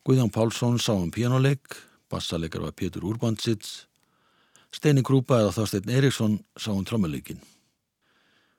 Guðján 0.03 0.31
Pálsson 0.31 0.77
sá 0.79 0.93
um 0.95 1.11
pianoleik, 1.11 1.75
bassaleikar 2.11 2.63
var 2.63 2.75
Pétur 2.75 3.07
Urbansits, 3.07 3.87
Steini 4.71 5.03
Krúpa 5.03 5.41
eða 5.41 5.55
Þorstein 5.55 5.91
Eriksson 5.91 6.37
sá 6.59 6.71
um 6.75 6.85
trommuleikin. 6.87 7.39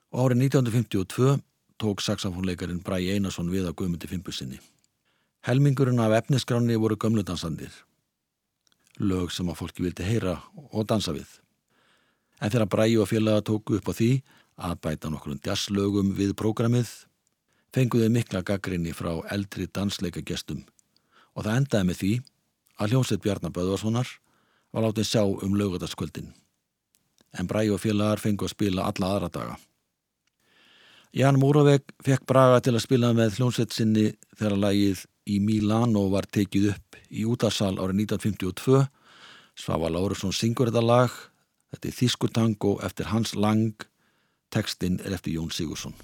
Og 0.09 0.25
árið 0.25 0.43
1952 0.49 1.37
tók 1.77 2.01
saxafónleikarin 2.01 2.81
Bræ 2.83 2.97
Einarsson 3.13 3.51
við 3.53 3.69
á 3.69 3.71
Guðmundi 3.71 4.09
Fimbjörnsinni. 4.09 4.57
Helmingurinn 5.45 6.01
af 6.01 6.15
efnisgráni 6.17 6.75
voru 6.75 6.97
gömludansandir, 6.97 7.71
lög 8.97 9.31
sem 9.31 9.47
að 9.47 9.59
fólki 9.61 9.85
vildi 9.85 10.03
heyra 10.03 10.39
og 10.73 10.87
dansa 10.89 11.13
við. 11.15 11.29
En 12.41 12.51
þegar 12.51 12.71
Bræi 12.73 12.97
og 12.97 13.07
félaga 13.07 13.45
tóku 13.45 13.77
upp 13.77 13.87
á 13.87 13.93
því 13.93 14.09
að 14.57 14.81
bæta 14.83 15.13
nokkurinn 15.13 15.45
jazzlögum 15.45 16.11
við 16.17 16.33
prógramið, 16.41 16.89
fenguðu 17.71 18.09
mikla 18.11 18.41
gaggrinni 18.43 18.91
frá 18.97 19.13
eldri 19.31 19.69
dansleika 19.71 20.25
gestum 20.25 20.65
og 21.35 21.45
það 21.45 21.55
endaði 21.61 21.87
með 21.87 22.01
því 22.01 22.11
að 22.79 22.91
hljómsveit 22.91 23.23
Bjarnar 23.23 23.55
Böðvarssonar 23.55 24.11
var 24.73 24.85
látið 24.85 25.07
sjá 25.07 25.23
um 25.23 25.55
lögataskvöldin. 25.55 26.33
En 27.37 27.47
Bræi 27.47 27.69
og 27.69 27.79
félagar 27.79 28.19
fengu 28.19 28.47
að 28.47 28.55
spila 28.57 28.89
alla 28.89 29.15
aðra 29.15 29.29
daga. 29.31 29.57
Jan 31.09 31.39
Múraveg 31.41 31.81
fekk 32.05 32.27
Braga 32.29 32.59
til 32.61 32.75
að 32.77 32.83
spila 32.83 33.09
með 33.17 33.39
hljómsveit 33.39 33.73
sinni 33.73 34.11
þegar 34.37 34.59
lagið 34.61 34.99
í 35.25 35.39
Milano 35.41 36.03
var 36.13 36.27
tekið 36.29 36.67
upp 36.75 36.99
í 37.09 37.23
útarsal 37.25 37.79
árið 37.81 38.03
1952. 38.05 38.83
Svafa 39.57 39.89
Lárusson 39.89 40.35
syngur 40.35 40.69
þetta 40.69 40.85
lag. 40.85 41.15
Þetta 41.73 41.89
er 41.89 41.95
Þískutango 41.97 42.75
eftir 42.85 43.09
Hans 43.09 43.33
Lang. 43.33 43.73
Tekstinn 44.53 44.99
er 45.01 45.17
eftir 45.17 45.33
Jón 45.33 45.49
Sigursson. 45.49 45.97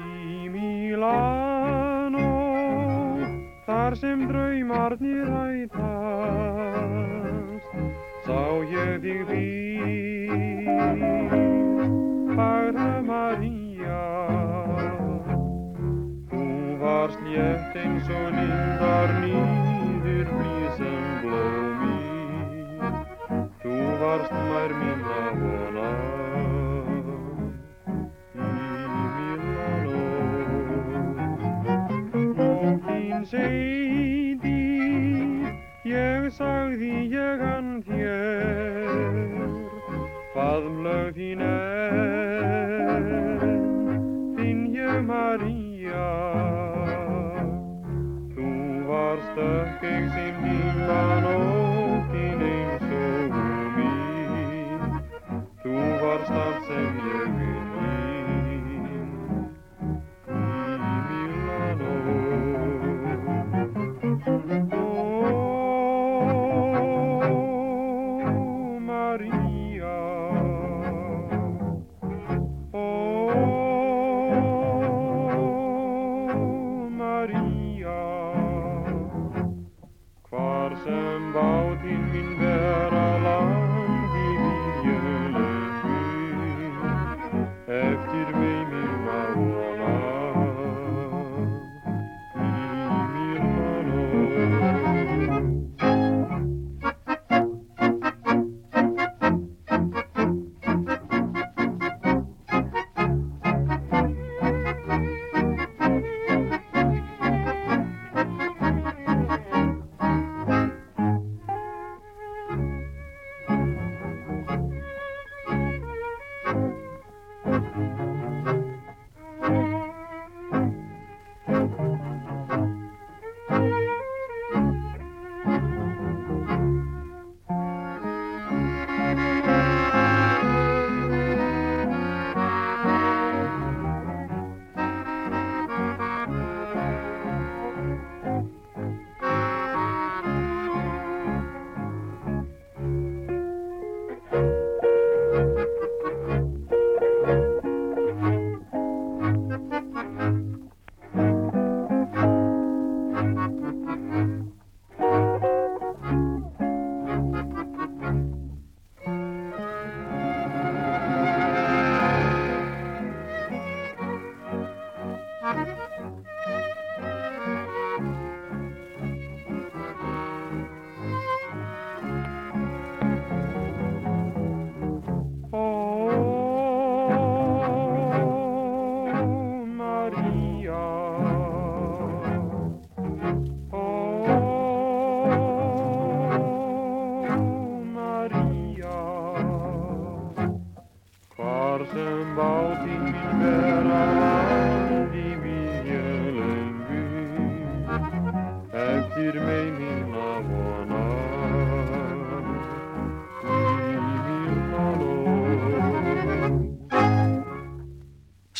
Í 0.00 0.48
Milano, 0.48 2.24
þar 3.68 4.00
sem 4.00 4.24
draumarnir 4.32 5.28
hætast, 5.28 6.03
sá 8.74 8.80
ég 8.80 8.98
þig 9.02 9.20
býr, 9.28 10.64
Fagra 12.34 13.02
María. 13.06 14.00
Þú 16.30 16.44
varst 16.80 17.20
létt 17.22 17.76
eins 17.78 18.08
og 18.10 18.26
lindar 18.34 19.10
nýður 19.22 20.26
blíð 20.32 20.70
sem 20.80 21.06
blómi, 21.22 22.00
þú 23.62 23.74
varst 24.02 24.34
mær 24.50 24.70
mín 24.80 25.00
að 25.20 25.32
vona. 25.44 25.90
Þín 32.84 33.22
seiti, 33.30 33.83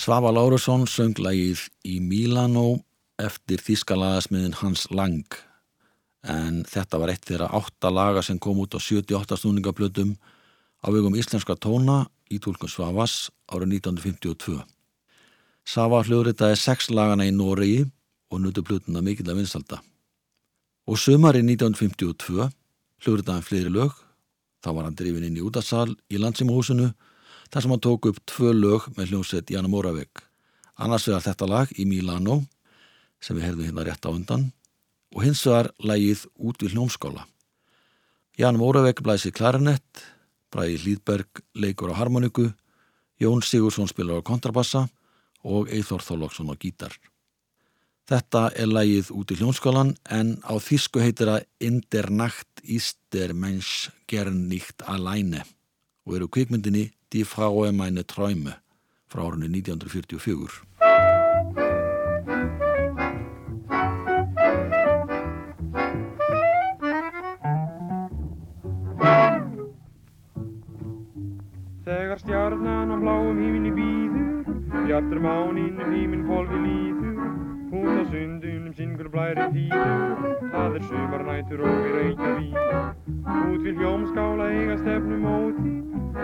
Svafa 0.04 0.28
Lárusson 0.28 0.82
söng 0.84 1.16
lagið 1.16 1.62
í 1.88 1.94
Milano 1.96 2.82
eftir 3.16 3.62
þýskalagasmiðin 3.64 4.58
Hans 4.58 4.82
Lang 4.92 5.36
en 6.28 6.58
þetta 6.68 6.98
var 7.00 7.12
eitt 7.14 7.24
þeirra 7.24 7.46
átta 7.56 7.88
laga 7.88 8.20
sem 8.26 8.36
kom 8.36 8.60
út 8.60 8.76
á 8.76 8.80
78 8.84 9.38
snúningaplötum 9.40 10.10
á 10.84 10.92
vegum 10.92 11.16
íslenska 11.16 11.56
tóna 11.56 12.02
í 12.28 12.36
tólkun 12.36 12.68
Svavas 12.68 13.30
árið 13.48 13.78
1952. 13.78 14.58
Svafa 15.64 16.02
hljóðritaði 16.04 16.60
sex 16.60 16.90
lagana 16.92 17.24
í 17.24 17.32
Noregi 17.32 17.86
og 18.28 18.44
nutu 18.44 18.60
plötuna 18.60 19.00
mikill 19.00 19.30
að 19.32 19.40
vinsalda. 19.40 19.80
Og 20.84 21.00
sumari 21.00 21.40
1952 21.40 22.50
hljóðritaði 23.06 23.38
hann 23.38 23.48
fleiri 23.48 23.72
lög, 23.72 23.96
þá 24.60 24.68
var 24.68 24.84
hann 24.84 25.00
drifin 25.00 25.24
inn 25.30 25.40
í 25.40 25.48
útasal 25.48 25.88
í 26.12 26.20
landsimhúsinu 26.20 26.92
þar 27.54 27.62
sem 27.62 27.70
hann 27.70 27.82
tók 27.86 28.06
upp 28.10 28.16
tvö 28.26 28.50
lög 28.50 28.86
með 28.96 29.12
hljómsveit 29.12 29.50
Jana 29.54 29.68
Móravegg. 29.70 30.24
Annars 30.74 31.04
vegar 31.06 31.22
þetta 31.22 31.46
lag 31.46 31.70
í 31.78 31.84
Milano 31.86 32.40
sem 33.22 33.38
við 33.38 33.46
heyrðum 33.46 33.68
hérna 33.68 33.84
rétt 33.86 34.08
á 34.08 34.10
undan 34.10 34.48
og 35.14 35.22
hins 35.22 35.44
vegar 35.46 35.70
lagið 35.78 36.24
út 36.34 36.58
við 36.58 36.74
hljómskála. 36.74 37.28
Jana 38.34 38.58
Móravegg 38.58 39.04
blæsi 39.06 39.30
klarinett, 39.30 40.02
Bræði 40.50 40.82
Hlýðberg 40.82 41.44
leikur 41.54 41.94
á 41.94 41.98
harmoniku, 42.02 42.48
Jón 43.22 43.46
Sigursson 43.46 43.86
spilar 43.86 44.18
á 44.18 44.26
kontrabassa 44.26 44.88
og 45.46 45.70
Eithor 45.70 46.02
Þorlóksson 46.02 46.50
á 46.50 46.58
gítar. 46.58 46.98
Þetta 48.10 48.48
er 48.58 48.66
lægið 48.66 49.14
út 49.14 49.30
í 49.30 49.38
hljónskólan 49.38 49.94
en 50.10 50.40
á 50.42 50.58
þísku 50.58 51.06
heitir 51.06 51.30
það 51.30 51.46
Inder 51.62 52.10
Nacht 52.10 52.66
Íster 52.66 53.30
Mensch 53.30 53.94
Gerníkt 54.10 54.82
Alæne 54.90 55.46
og 56.06 56.16
eru 56.16 56.28
kvikmyndinni 56.28 56.90
Die 57.12 57.24
Frau 57.24 57.72
meine 57.72 58.02
Träume 58.04 58.54
frá 59.08 59.22
árunni 59.22 59.46
1944. 59.46 60.64
Þegar 71.84 72.18
stjarnan 72.18 72.90
á 72.90 72.96
bláum 72.98 73.38
híminni 73.38 73.70
býður, 73.76 74.48
bjartur 74.86 75.20
máninn 75.20 75.78
um 75.78 75.92
híminn 75.94 76.26
fólki 76.26 76.58
líður, 76.64 76.93
út 77.84 78.00
á 78.00 78.04
sundunum 78.08 78.72
syngur 78.78 79.08
blæri 79.12 79.46
tíður, 79.54 80.36
það 80.52 80.76
er 80.78 80.86
sumarnætur 80.88 81.64
og 81.64 81.74
við 81.82 81.96
Reykjavík. 81.98 82.56
Út 83.50 83.60
við 83.66 83.82
hljómskála 83.82 84.48
eiga 84.54 84.78
stefnu 84.80 85.18
móti, 85.24 85.74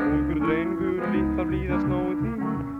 ungur 0.04 0.40
drengur 0.46 1.04
litla 1.16 1.46
blíða 1.50 1.82
snóti, 1.84 2.32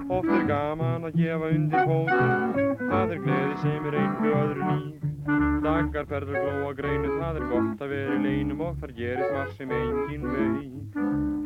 oft 0.09 0.33
er 0.39 0.49
gaman 0.49 1.07
að 1.11 1.21
gefa 1.21 1.53
undir 1.59 1.93
fóti, 1.93 2.67
það 2.87 3.15
er 3.19 3.23
gleði 3.29 3.61
sem 3.67 3.93
er 3.93 4.01
einhver 4.05 4.41
öðru 4.41 4.73
lík. 4.73 5.00
Dagar 5.27 6.07
ferður 6.09 6.37
glóa 6.41 6.71
greinu, 6.77 7.11
það 7.21 7.39
er 7.41 7.47
gott 7.51 7.83
að 7.85 7.91
vera 7.93 8.15
í 8.17 8.21
leinum 8.25 8.63
og 8.65 8.79
þar 8.81 8.93
gerist 8.97 9.35
marg 9.35 9.53
sem 9.59 9.75
engin 9.77 10.25
veik. 10.33 10.97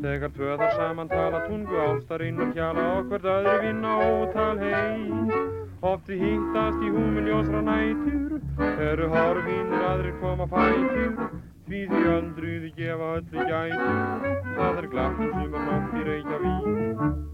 Þegar 0.04 0.32
tvö 0.36 0.52
þar 0.60 0.76
saman 0.78 1.10
tala 1.10 1.40
tungu 1.48 1.80
ástarinn 1.86 2.38
og 2.44 2.54
hjala 2.54 2.86
hvert 3.08 3.28
öðru 3.34 3.56
vinna 3.64 3.96
ótal 4.04 4.62
heit. 4.62 5.34
Oft 5.84 6.08
við 6.08 6.22
hittast 6.22 6.86
í 6.86 6.94
húmin 6.94 7.28
ljósra 7.28 7.64
nætur, 7.66 8.38
eru 8.86 9.10
horfinir 9.16 9.86
aðrir 9.90 10.18
koma 10.22 10.48
fætur. 10.54 11.18
Því 11.66 11.84
því 11.90 12.02
öldruði 12.14 12.74
gefa 12.78 13.12
öllu 13.18 13.46
gætur, 13.50 14.42
það 14.56 14.82
er 14.82 14.90
glatt 14.94 15.22
um 15.24 15.38
sumarnótt 15.38 15.96
í 15.98 16.10
Reykjavík. 16.12 17.33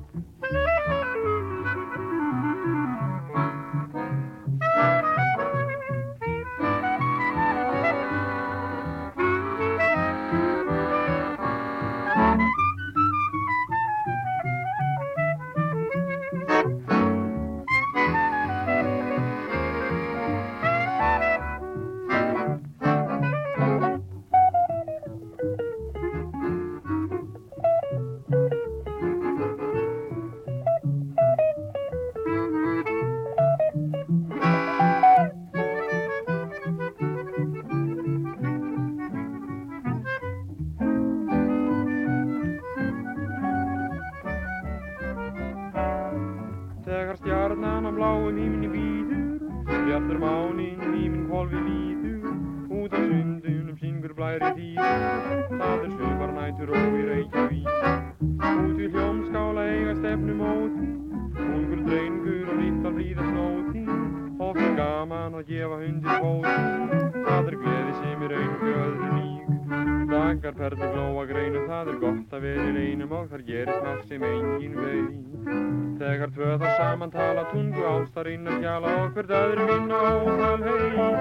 Tala 77.31 77.45
tungu 77.53 77.83
ástarinn 77.87 78.49
að 78.51 78.65
hjala 78.65 78.93
og 79.01 79.13
hvert 79.15 79.29
öðru 79.39 79.67
vinna 79.69 79.99
ótal 80.09 80.65
heit. 80.67 81.21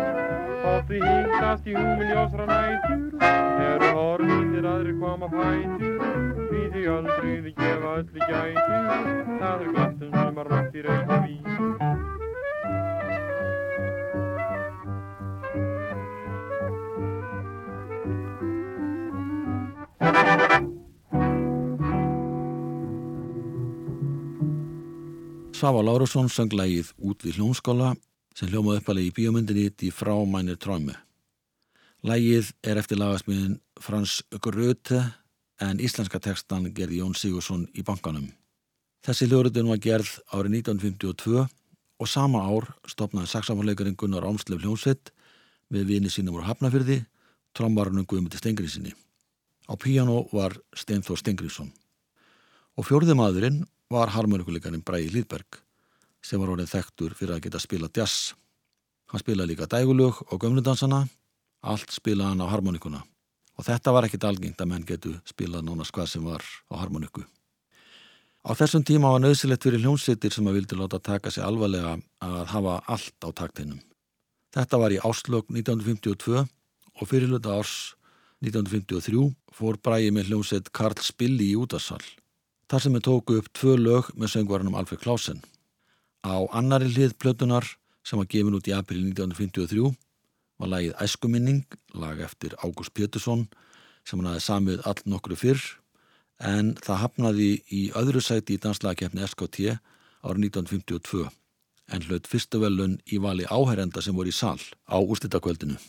Oft 0.71 0.89
við 0.89 1.05
hittast 1.05 1.69
í 1.69 1.75
húmin 1.77 2.09
ljósra 2.09 2.47
nætur, 2.49 3.27
eru 3.67 3.93
horfinir 3.99 4.69
aðrir 4.73 4.99
koma 5.05 5.29
fætur. 5.37 6.03
Því 6.49 6.65
því 6.73 6.85
öldruði 6.97 7.57
gefa 7.61 7.95
öllu 8.01 8.27
gætur, 8.27 8.93
það 9.37 9.67
er 9.67 9.73
glatt 9.75 10.07
um 10.07 10.15
sumarnótt 10.17 10.79
í 10.81 10.87
Reykjavík. 10.89 12.08
Svafa 25.59 25.81
Lárusson 25.83 26.29
söng 26.31 26.53
lægið 26.55 26.93
út 27.03 27.23
við 27.25 27.35
hljómskála 27.35 27.89
sem 28.31 28.47
hljómaði 28.47 28.79
uppalegi 28.79 29.09
í 29.09 29.13
bíómyndinni 29.17 29.65
Die 29.81 29.89
Frau 29.91 30.21
meine 30.23 30.53
Träume. 30.55 30.93
Lægið 32.07 32.53
er 32.63 32.77
eftir 32.79 32.95
lagasmiðin 32.95 33.57
Frans 33.75 34.21
Gröte 34.39 35.01
en 35.59 35.81
íslenska 35.83 36.21
tekstan 36.23 36.69
gerði 36.77 37.01
Jón 37.01 37.11
Sigursson 37.11 37.65
í 37.75 37.83
bankanum. 37.83 38.29
Þessi 39.03 39.27
hljóruðin 39.27 39.67
var 39.67 39.81
gerð 39.83 40.13
árið 40.31 40.55
1952 40.61 41.43
og 41.43 42.07
sama 42.07 42.45
ár 42.47 42.69
stopnaði 42.87 43.27
saksamáleikarinn 43.33 43.97
Gunnar 43.99 44.29
Ámsleif 44.29 44.63
hljómsveit 44.63 45.11
með 45.75 45.91
vini 45.91 46.13
sínum 46.13 46.37
úr 46.39 46.47
Hafnafyrði, 46.47 47.01
trombarunum 47.51 48.07
Guðmundi 48.07 48.39
Stengriðsinni. 48.39 48.95
Á 49.67 49.75
píjano 49.75 50.23
var 50.31 50.55
Steinþór 50.71 51.19
Stengriðsson. 51.19 51.73
Og 52.79 52.87
fjórði 52.87 53.19
maðurinn 53.19 53.59
var 53.89 54.13
harmonikuleikarinn 54.13 54.85
Bræði 54.85 55.13
Lýðberg 55.13 55.61
sem 56.25 56.41
var 56.41 56.51
orðin 56.53 56.69
þekktur 56.69 57.15
fyrir 57.17 57.37
að 57.37 57.45
geta 57.47 57.61
spila 57.61 57.89
jazz. 57.95 58.33
Hann 59.09 59.21
spilaði 59.23 59.53
líka 59.53 59.69
dægulög 59.69 60.19
og 60.29 60.41
gömludansana, 60.41 61.07
allt 61.65 61.95
spilaði 61.95 62.33
hann 62.33 62.45
á 62.45 62.51
harmonikuna 62.51 63.01
og 63.59 63.65
þetta 63.67 63.91
var 63.91 64.07
ekkit 64.07 64.23
algengt 64.23 64.61
að 64.63 64.71
menn 64.71 64.87
getu 64.87 65.17
spilað 65.27 65.65
nánast 65.67 65.91
hvað 65.95 66.07
sem 66.13 66.23
var 66.23 66.45
á 66.71 66.73
harmoniku. 66.79 67.25
Á 68.47 68.55
þessum 68.55 68.85
tíma 68.87 69.11
var 69.11 69.19
nöðsilegt 69.19 69.65
fyrir 69.67 69.83
hljónsittir 69.83 70.31
sem 70.31 70.47
að 70.47 70.61
vildi 70.61 70.77
láta 70.79 71.01
taka 71.03 71.31
sig 71.31 71.43
alvarlega 71.43 71.97
að 72.23 72.45
hafa 72.53 72.77
allt 72.87 73.27
á 73.27 73.29
taktinum. 73.35 73.81
Þetta 74.55 74.79
var 74.79 74.95
í 74.95 75.01
áslög 75.03 75.51
1952 75.51 76.39
og 76.39 77.09
fyrirluta 77.09 77.57
árs 77.59 77.73
1953 78.39 79.27
fór 79.51 79.75
Bræði 79.83 80.15
með 80.15 80.31
hljónsitt 80.31 80.71
Karl 80.71 80.95
Spilli 81.03 81.51
í 81.51 81.59
útassal. 81.59 81.99
Þar 82.69 82.83
sem 82.83 82.93
við 82.93 83.05
tóku 83.07 83.39
upp 83.39 83.47
tvö 83.57 83.75
lög 83.79 84.11
með 84.13 84.33
söngvarunum 84.35 84.75
Alfred 84.77 85.01
Klausen. 85.01 85.39
Á 86.21 86.37
annari 86.53 86.91
hlið 86.93 87.15
plötunar 87.17 87.65
sem 88.05 88.19
var 88.19 88.29
gefin 88.29 88.57
út 88.57 88.69
í 88.69 88.75
april 88.75 89.01
1953 89.07 89.89
var 90.59 90.71
lagið 90.73 90.95
Æskuminning, 91.01 91.63
lag 91.95 92.19
eftir 92.21 92.55
Ágúst 92.61 92.93
Pétursson 92.93 93.47
sem 94.05 94.19
hann 94.19 94.33
hafi 94.33 94.43
samið 94.43 94.83
all 94.89 95.01
nokkru 95.09 95.37
fyrr 95.39 95.63
en 96.45 96.73
það 96.83 97.01
hafnaði 97.03 97.49
í 97.73 97.81
öðru 97.99 98.21
sæti 98.23 98.57
í 98.57 98.61
danslagkeppni 98.63 99.25
SKT 99.27 99.75
árið 100.23 100.49
1952 100.49 101.27
en 101.89 102.05
hlaut 102.05 102.29
fyrstu 102.29 102.61
velun 102.61 102.99
í 103.09 103.21
vali 103.23 103.47
áherenda 103.49 104.03
sem 104.03 104.15
voru 104.15 104.29
í 104.29 104.35
sal 104.35 104.59
á 104.85 104.97
úrslitakvöldinu. 104.99 105.79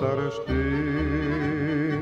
Ástar 0.00 0.30
stundir 0.32 2.00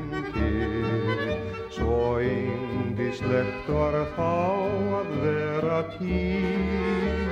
Svo 1.70 2.18
yndislegt 2.22 3.66
var 3.68 3.94
þá 4.14 4.34
að 4.98 5.08
vera 5.22 5.80
tíl 5.96 7.26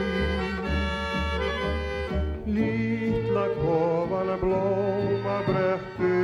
Lítla 2.46 3.46
kofana 3.60 4.36
blóma 4.42 5.38
brekku 5.46 6.14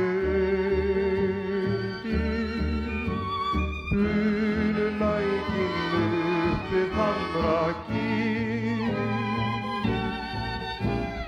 Bunu 3.93 4.87
nækinn 4.99 5.77
upp 6.03 6.67
við 6.73 6.89
hamra 6.99 7.63
gíl 7.87 8.91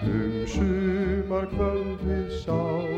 Um 0.04 0.36
sumar 0.52 1.46
kvöldið 1.56 2.28
sátum 2.44 2.95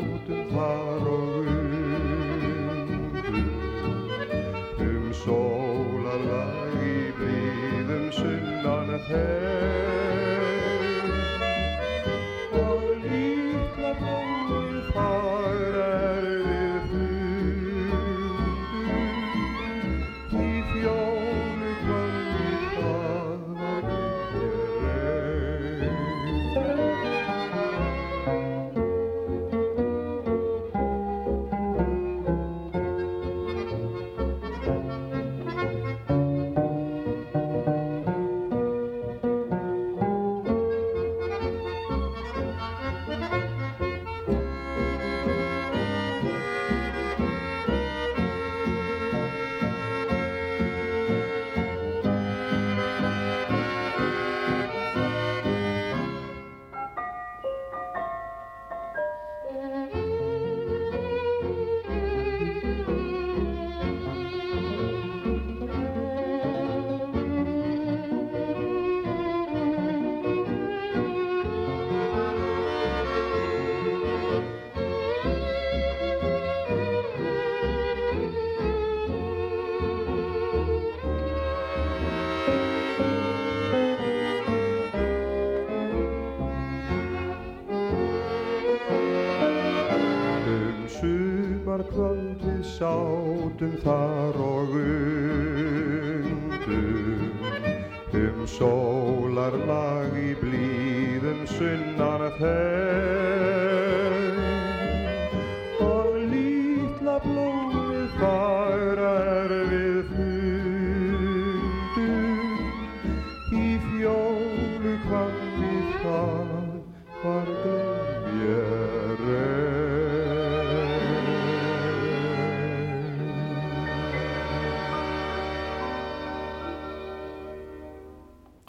sátum 93.58 93.74
þar 93.82 94.27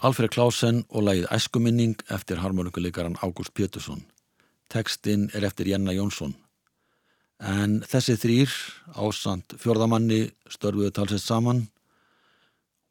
Alfred 0.00 0.32
Klausen 0.32 0.78
og 0.88 1.02
lagið 1.04 1.26
Æskuminning 1.28 1.98
eftir 2.08 2.38
harmonikuleikaran 2.40 3.18
Ágúst 3.20 3.52
Pétursson. 3.52 4.00
Tekstinn 4.72 5.26
er 5.36 5.44
eftir 5.44 5.68
Jenna 5.68 5.92
Jónsson. 5.92 6.32
En 7.36 7.82
þessi 7.84 8.16
þrýr, 8.16 8.54
ásand 8.96 9.52
fjörðamanni, 9.60 10.30
störfuðu 10.48 10.94
talsett 10.96 11.20
saman, 11.20 11.66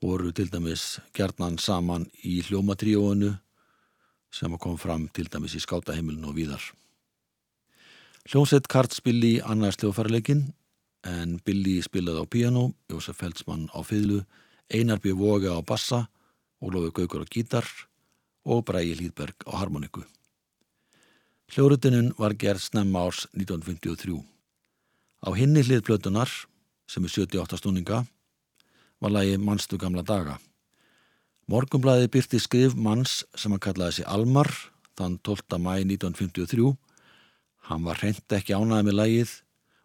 voru 0.05 0.29
til 0.31 0.51
dæmis 0.53 0.99
gerðnan 1.17 1.57
saman 1.57 2.05
í 2.21 2.43
hljómatríóinu 2.45 3.31
sem 4.29 4.57
kom 4.61 4.77
fram 4.77 5.09
til 5.09 5.25
dæmis 5.33 5.57
í 5.57 5.63
skátaheimilinu 5.65 6.29
og 6.29 6.37
víðar. 6.37 6.61
Hljómsveit 8.29 8.69
Kart 8.69 8.93
spili 8.93 9.39
í 9.39 9.41
annars 9.41 9.81
hljófarleikin 9.81 10.45
en 11.09 11.39
Billy 11.41 11.79
spilaði 11.81 12.21
á 12.21 12.25
piano, 12.29 12.69
Jósef 12.85 13.17
Feldsmann 13.17 13.65
á 13.73 13.81
fiðlu, 13.81 14.21
Einar 14.69 15.01
B. 15.01 15.17
Voga 15.17 15.57
á 15.57 15.65
bassa, 15.65 16.05
Ólófi 16.59 16.91
Gaukur 16.91 17.23
á 17.23 17.27
gítar 17.27 17.65
og 18.43 18.65
Bræi 18.67 18.95
Hlýðberg 18.95 19.47
á 19.47 19.63
harmoniku. 19.63 20.03
Hljórutunum 21.49 22.11
var 22.19 22.35
gerð 22.35 22.61
snemma 22.61 23.07
árs 23.07 23.25
1953. 23.33 24.19
Á 25.25 25.29
hinni 25.33 25.63
hliðplötunar, 25.65 26.29
sem 26.85 27.03
er 27.03 27.09
78 27.09 27.57
stúninga, 27.57 28.03
var 28.99 29.11
lagi 29.11 29.37
Manstu 29.37 29.79
gamla 29.79 30.03
daga. 30.03 30.37
Morgumblæði 31.49 32.11
byrti 32.13 32.39
skrif 32.39 32.75
manns 32.75 33.23
sem 33.33 33.51
hann 33.51 33.63
kallaði 33.63 33.99
sig 33.99 34.05
Almar 34.05 34.51
þann 34.99 35.17
12. 35.25 35.57
mæ 35.57 35.79
1953. 35.81 36.75
Hann 37.71 37.87
var 37.87 37.97
hreint 38.03 38.37
ekki 38.37 38.53
ánæði 38.53 38.85
með 38.89 38.99
lagið 38.99 39.33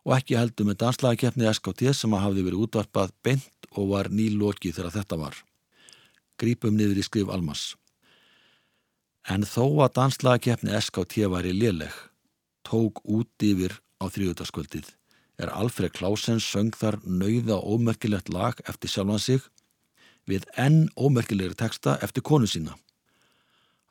og 0.05 0.19
ekki 0.19 0.37
heldur 0.37 0.69
með 0.69 0.81
danslagakeppni 0.83 1.49
SKT 1.49 1.95
sem 1.97 2.13
að 2.13 2.25
hafði 2.27 2.47
verið 2.51 2.67
útvarpað 2.67 3.17
beint 3.25 3.69
og 3.73 3.91
var 3.95 4.13
nýlokið 4.13 4.77
þegar 4.77 4.97
þetta 4.99 5.21
var. 5.23 5.39
Grípum 6.41 6.77
niður 6.77 7.01
í 7.01 7.07
skrif 7.07 7.31
Almas. 7.31 7.75
En 9.29 9.47
þó 9.49 9.87
að 9.87 9.95
danslagakeppni 10.01 10.75
SKT 10.81 11.31
væri 11.33 11.55
léleg, 11.57 11.95
tók 12.67 13.01
út 13.05 13.45
yfir 13.45 13.81
á 14.03 14.11
þrjúðarskvöldið 14.13 14.93
er 15.39 15.51
Alfred 15.51 15.95
Klausen 15.95 16.41
söng 16.41 16.75
þar 16.77 17.01
nauða 17.05 17.59
ómerkilegt 17.59 18.31
lag 18.31 18.61
eftir 18.69 18.93
sjálfan 18.93 19.23
sig 19.23 19.47
við 20.31 20.47
enn 20.61 20.89
ómerkilegri 20.97 21.57
texta 21.59 21.99
eftir 22.05 22.25
konu 22.25 22.49
sína. 22.49 22.77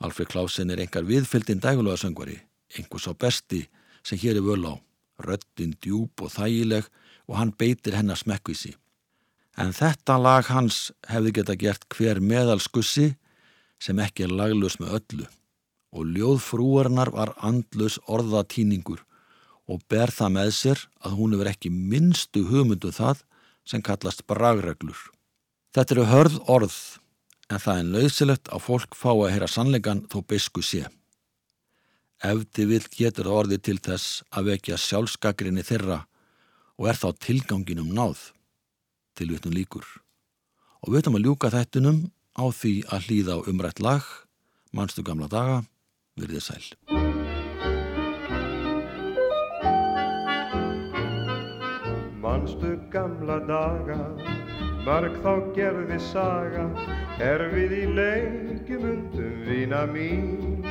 Alfred 0.04 0.32
Klausen 0.32 0.72
er 0.74 0.82
engar 0.84 1.06
viðfylgdinn 1.08 1.62
dægulega 1.64 2.00
söngvari, 2.00 2.39
einhvers 2.76 3.08
á 3.08 3.14
besti 3.14 3.66
sem 4.04 4.20
hér 4.20 4.39
er 4.39 4.48
völ 4.48 4.66
á, 4.68 4.74
röddinn 5.20 5.76
djúb 5.80 6.24
og 6.24 6.32
þægileg 6.34 6.88
og 7.28 7.38
hann 7.39 7.54
beitir 7.56 7.96
hennar 7.96 8.20
smekkvísi. 8.20 8.74
En 9.58 9.70
þetta 9.76 10.18
lag 10.18 10.47
hans 10.49 10.89
hefði 11.10 11.36
geta 11.38 11.56
gert 11.60 11.86
hver 11.93 12.22
meðalskussi 12.24 13.14
sem 13.84 13.99
ekki 14.01 14.26
er 14.26 14.34
laglus 14.34 14.80
með 14.82 14.97
öllu 14.99 15.28
og 15.93 16.10
ljóðfrúarnar 16.10 17.12
var 17.14 17.36
andlus 17.45 17.99
orðatýningur 18.10 19.04
og 19.70 19.84
ber 19.91 20.12
það 20.12 20.34
með 20.38 20.49
sér 20.58 20.82
að 21.06 21.20
hún 21.20 21.36
hefur 21.36 21.51
ekki 21.51 21.70
minnstu 21.74 22.43
hugmyndu 22.49 22.91
það 22.95 23.22
sem 23.70 23.84
kallast 23.86 24.26
bragreglur. 24.28 24.97
Þetta 25.74 25.95
eru 25.95 26.08
hörð 26.10 26.39
orð 26.51 26.80
en 27.49 27.62
það 27.62 27.80
er 27.80 27.91
nöðsilegt 27.93 28.49
að 28.49 28.66
fólk 28.66 28.97
fá 28.97 29.12
að 29.14 29.32
heyra 29.36 29.49
sannleikan 29.51 30.04
þó 30.12 30.20
beisku 30.26 30.64
sé. 30.66 30.88
Ef 32.24 32.45
þið 32.56 32.70
vil 32.72 32.84
getur 32.89 33.30
það 33.30 33.39
orðið 33.39 33.64
til 33.68 33.80
þess 33.86 34.24
að 34.32 34.49
vekja 34.51 34.80
sjálfskakrinni 34.80 35.66
þeirra 35.68 36.04
og 36.80 36.89
er 36.89 36.99
þá 36.99 37.10
tilganginum 37.22 37.91
náð 37.93 38.32
til 39.18 39.32
vitnum 39.34 39.53
líkur. 39.55 39.86
Og 40.84 40.93
við 40.93 41.03
ætlum 41.03 41.18
að 41.20 41.26
ljúka 41.28 41.51
þættunum 41.53 41.99
á 42.36 42.45
því 42.49 42.74
að 42.89 43.07
hlýða 43.07 43.38
á 43.38 43.45
umrætt 43.49 43.80
lag, 43.80 44.03
mannstu 44.74 45.03
gamla 45.05 45.30
daga, 45.32 45.61
virðið 46.20 46.43
sæl. 46.47 46.66
Manstu 52.24 52.74
gamla 52.91 53.38
daga, 53.47 53.99
marg 54.84 55.16
þá 55.24 55.34
gerði 55.55 55.99
saga, 56.09 56.66
er 57.22 57.45
við 57.53 57.78
í 57.78 57.84
lengjum 57.93 58.88
undum 58.89 59.43
vina 59.47 59.86
mín. 59.88 60.66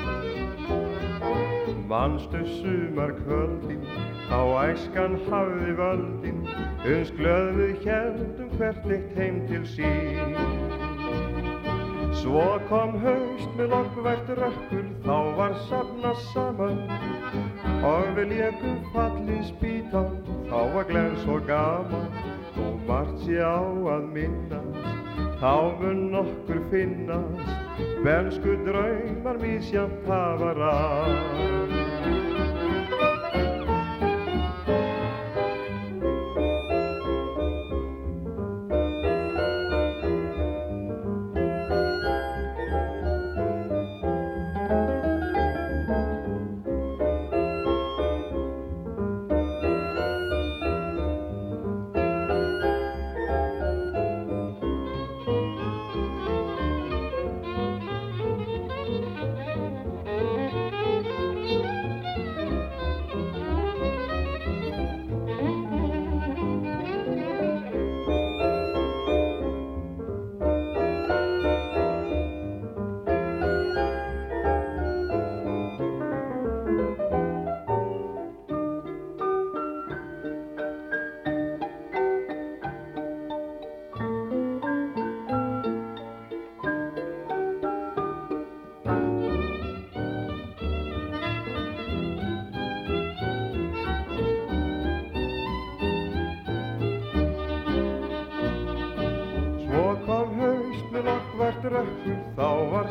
Manstu 1.88 2.40
sumar 2.58 3.12
kvöldin, 3.22 3.84
þá 4.28 4.38
æskan 4.66 5.18
hafði 5.28 5.74
völdin, 5.78 6.44
uns 6.82 7.10
glöð 7.14 7.50
við 7.58 7.84
heldum 7.86 8.54
hvert 8.58 8.86
eitt 8.90 9.12
heim 9.18 9.38
til 9.46 9.62
sín. 9.70 10.34
Svo 12.22 12.46
kom 12.68 12.96
haust 13.02 13.54
með 13.58 13.72
lokkvært 13.74 14.32
rökkur, 14.38 14.88
þá 15.04 15.16
var 15.38 15.54
safna 15.68 16.12
saman, 16.32 16.80
og 17.86 18.10
við 18.18 18.34
lékum 18.36 18.80
fallin 18.94 19.42
spítan, 19.48 20.18
þá 20.50 20.58
var 20.74 20.88
glenn 20.90 21.16
svo 21.22 21.38
gaman, 21.48 22.08
og 22.62 22.82
margt 22.86 23.24
sé 23.26 23.38
á 23.42 23.62
að 23.96 24.08
minnast, 24.14 24.90
þá 25.42 25.54
mun 25.82 26.08
nokkur 26.14 26.62
finnast, 26.70 27.54
Bensku 28.02 28.58
draumar 28.66 29.38
mísjamt 29.38 30.10
hafa 30.10 30.54
ræð. 30.58 31.81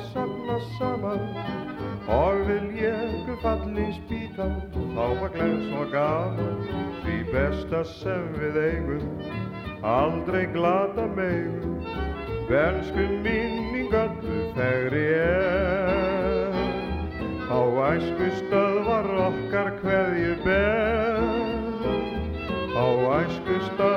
Safna 0.10 0.58
saman. 0.78 1.22
Og 2.12 2.42
við 2.48 2.64
léku 2.76 3.36
fallin 3.44 3.92
spítan, 3.94 4.56
þá 4.96 5.06
var 5.22 5.34
glenn 5.36 5.60
svo 5.68 5.86
gaman, 5.92 6.64
því 7.04 7.18
besta 7.30 7.84
sem 7.88 8.26
við 8.40 8.58
eigum, 8.64 9.06
aldrei 9.86 10.48
glata 10.56 11.06
megum, 11.16 11.78
bensku 12.50 13.06
minning 13.26 13.94
öllu 14.02 14.42
þegri 14.58 15.06
er. 15.20 16.60
Á 17.52 17.62
æsku 17.92 18.28
stöð 18.40 18.82
var 18.88 19.08
okkar 19.28 19.74
hverju 19.84 20.36
ber, 20.46 21.24
á 22.74 22.86
æsku 23.22 23.62
stöð 23.70 23.91